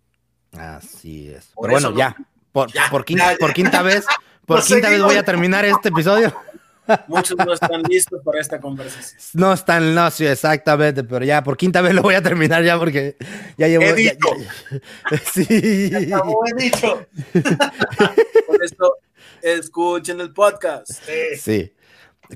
[0.53, 1.51] Así es.
[1.61, 2.15] pero bueno, ya.
[2.51, 4.05] Por, por, quinta, por quinta vez,
[4.45, 6.33] por quinta vez voy a terminar este episodio.
[7.07, 9.19] Muchos no están listos para esta conversación.
[9.33, 12.79] No están, no, sí, exactamente, pero ya por quinta vez lo voy a terminar ya
[12.79, 13.15] porque
[13.57, 13.83] ya llevo.
[13.83, 14.29] He dicho.
[15.33, 15.45] sí.
[15.49, 17.05] he dicho.
[18.47, 18.97] Con esto
[19.43, 20.91] escuchen el podcast.
[20.91, 21.37] Sí.
[21.37, 21.73] Sí.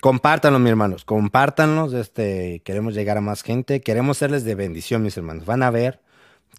[0.02, 1.06] Compártanlo, mis hermanos.
[1.06, 1.94] Compártanlos.
[1.94, 3.82] Este, queremos llegar a más gente.
[3.82, 5.46] Queremos serles de bendición, mis hermanos.
[5.46, 6.00] Van a ver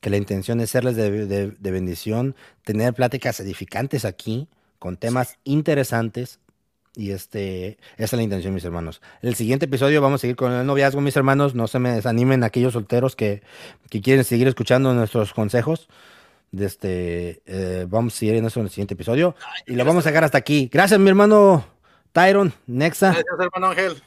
[0.01, 5.39] que la intención es serles de, de- de bendición, tener pláticas edificantes aquí, con temas
[5.45, 6.41] interesantes.
[6.97, 9.03] Y este, esa es la intención, mis hermanos.
[9.21, 11.57] El siguiente episodio vamos a seguir con el noviazgo, mis hermanos.
[11.57, 13.43] No se me desanimen aquellos solteros que,
[13.91, 15.89] que quieren seguir escuchando nuestros consejos.
[16.55, 19.35] De este, eh, vamos a seguir en eso en el siguiente episodio.
[19.67, 20.69] Y lo vamos a dejar hasta aquí.
[20.73, 21.65] Gracias, mi hermano
[22.13, 23.09] Tyron, Nexa.
[23.09, 24.03] Gracias, hermano Ángel.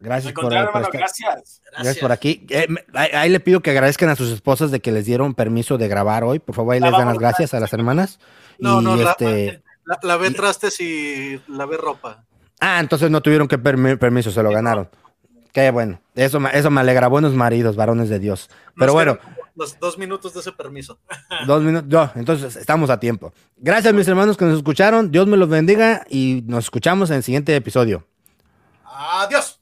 [0.00, 1.62] Gracias por, hermano, estar- gracias.
[1.72, 2.44] gracias por aquí.
[2.50, 5.78] Eh, ahí, ahí le pido que agradezcan a sus esposas de que les dieron permiso
[5.78, 6.40] de grabar hoy.
[6.40, 8.18] Por favor, ahí La les dan las gracias a las hermanas.
[8.58, 9.62] No, y no, la- este.
[9.86, 12.24] La, lavé trastes y lavé ropa.
[12.60, 14.88] Ah, entonces no tuvieron que permi- permiso, se lo ganaron.
[15.52, 16.00] Qué bueno.
[16.16, 17.06] Eso, eso me alegra.
[17.08, 18.50] Buenos maridos, varones de Dios.
[18.74, 19.18] Pero Nos bueno,
[19.54, 20.98] Los dos minutos de ese permiso.
[21.46, 21.88] dos minutos.
[21.88, 23.32] No, entonces estamos a tiempo.
[23.56, 25.10] Gracias, mis hermanos, que nos escucharon.
[25.10, 28.06] Dios me los bendiga y nos escuchamos en el siguiente episodio.
[28.84, 29.60] Adiós.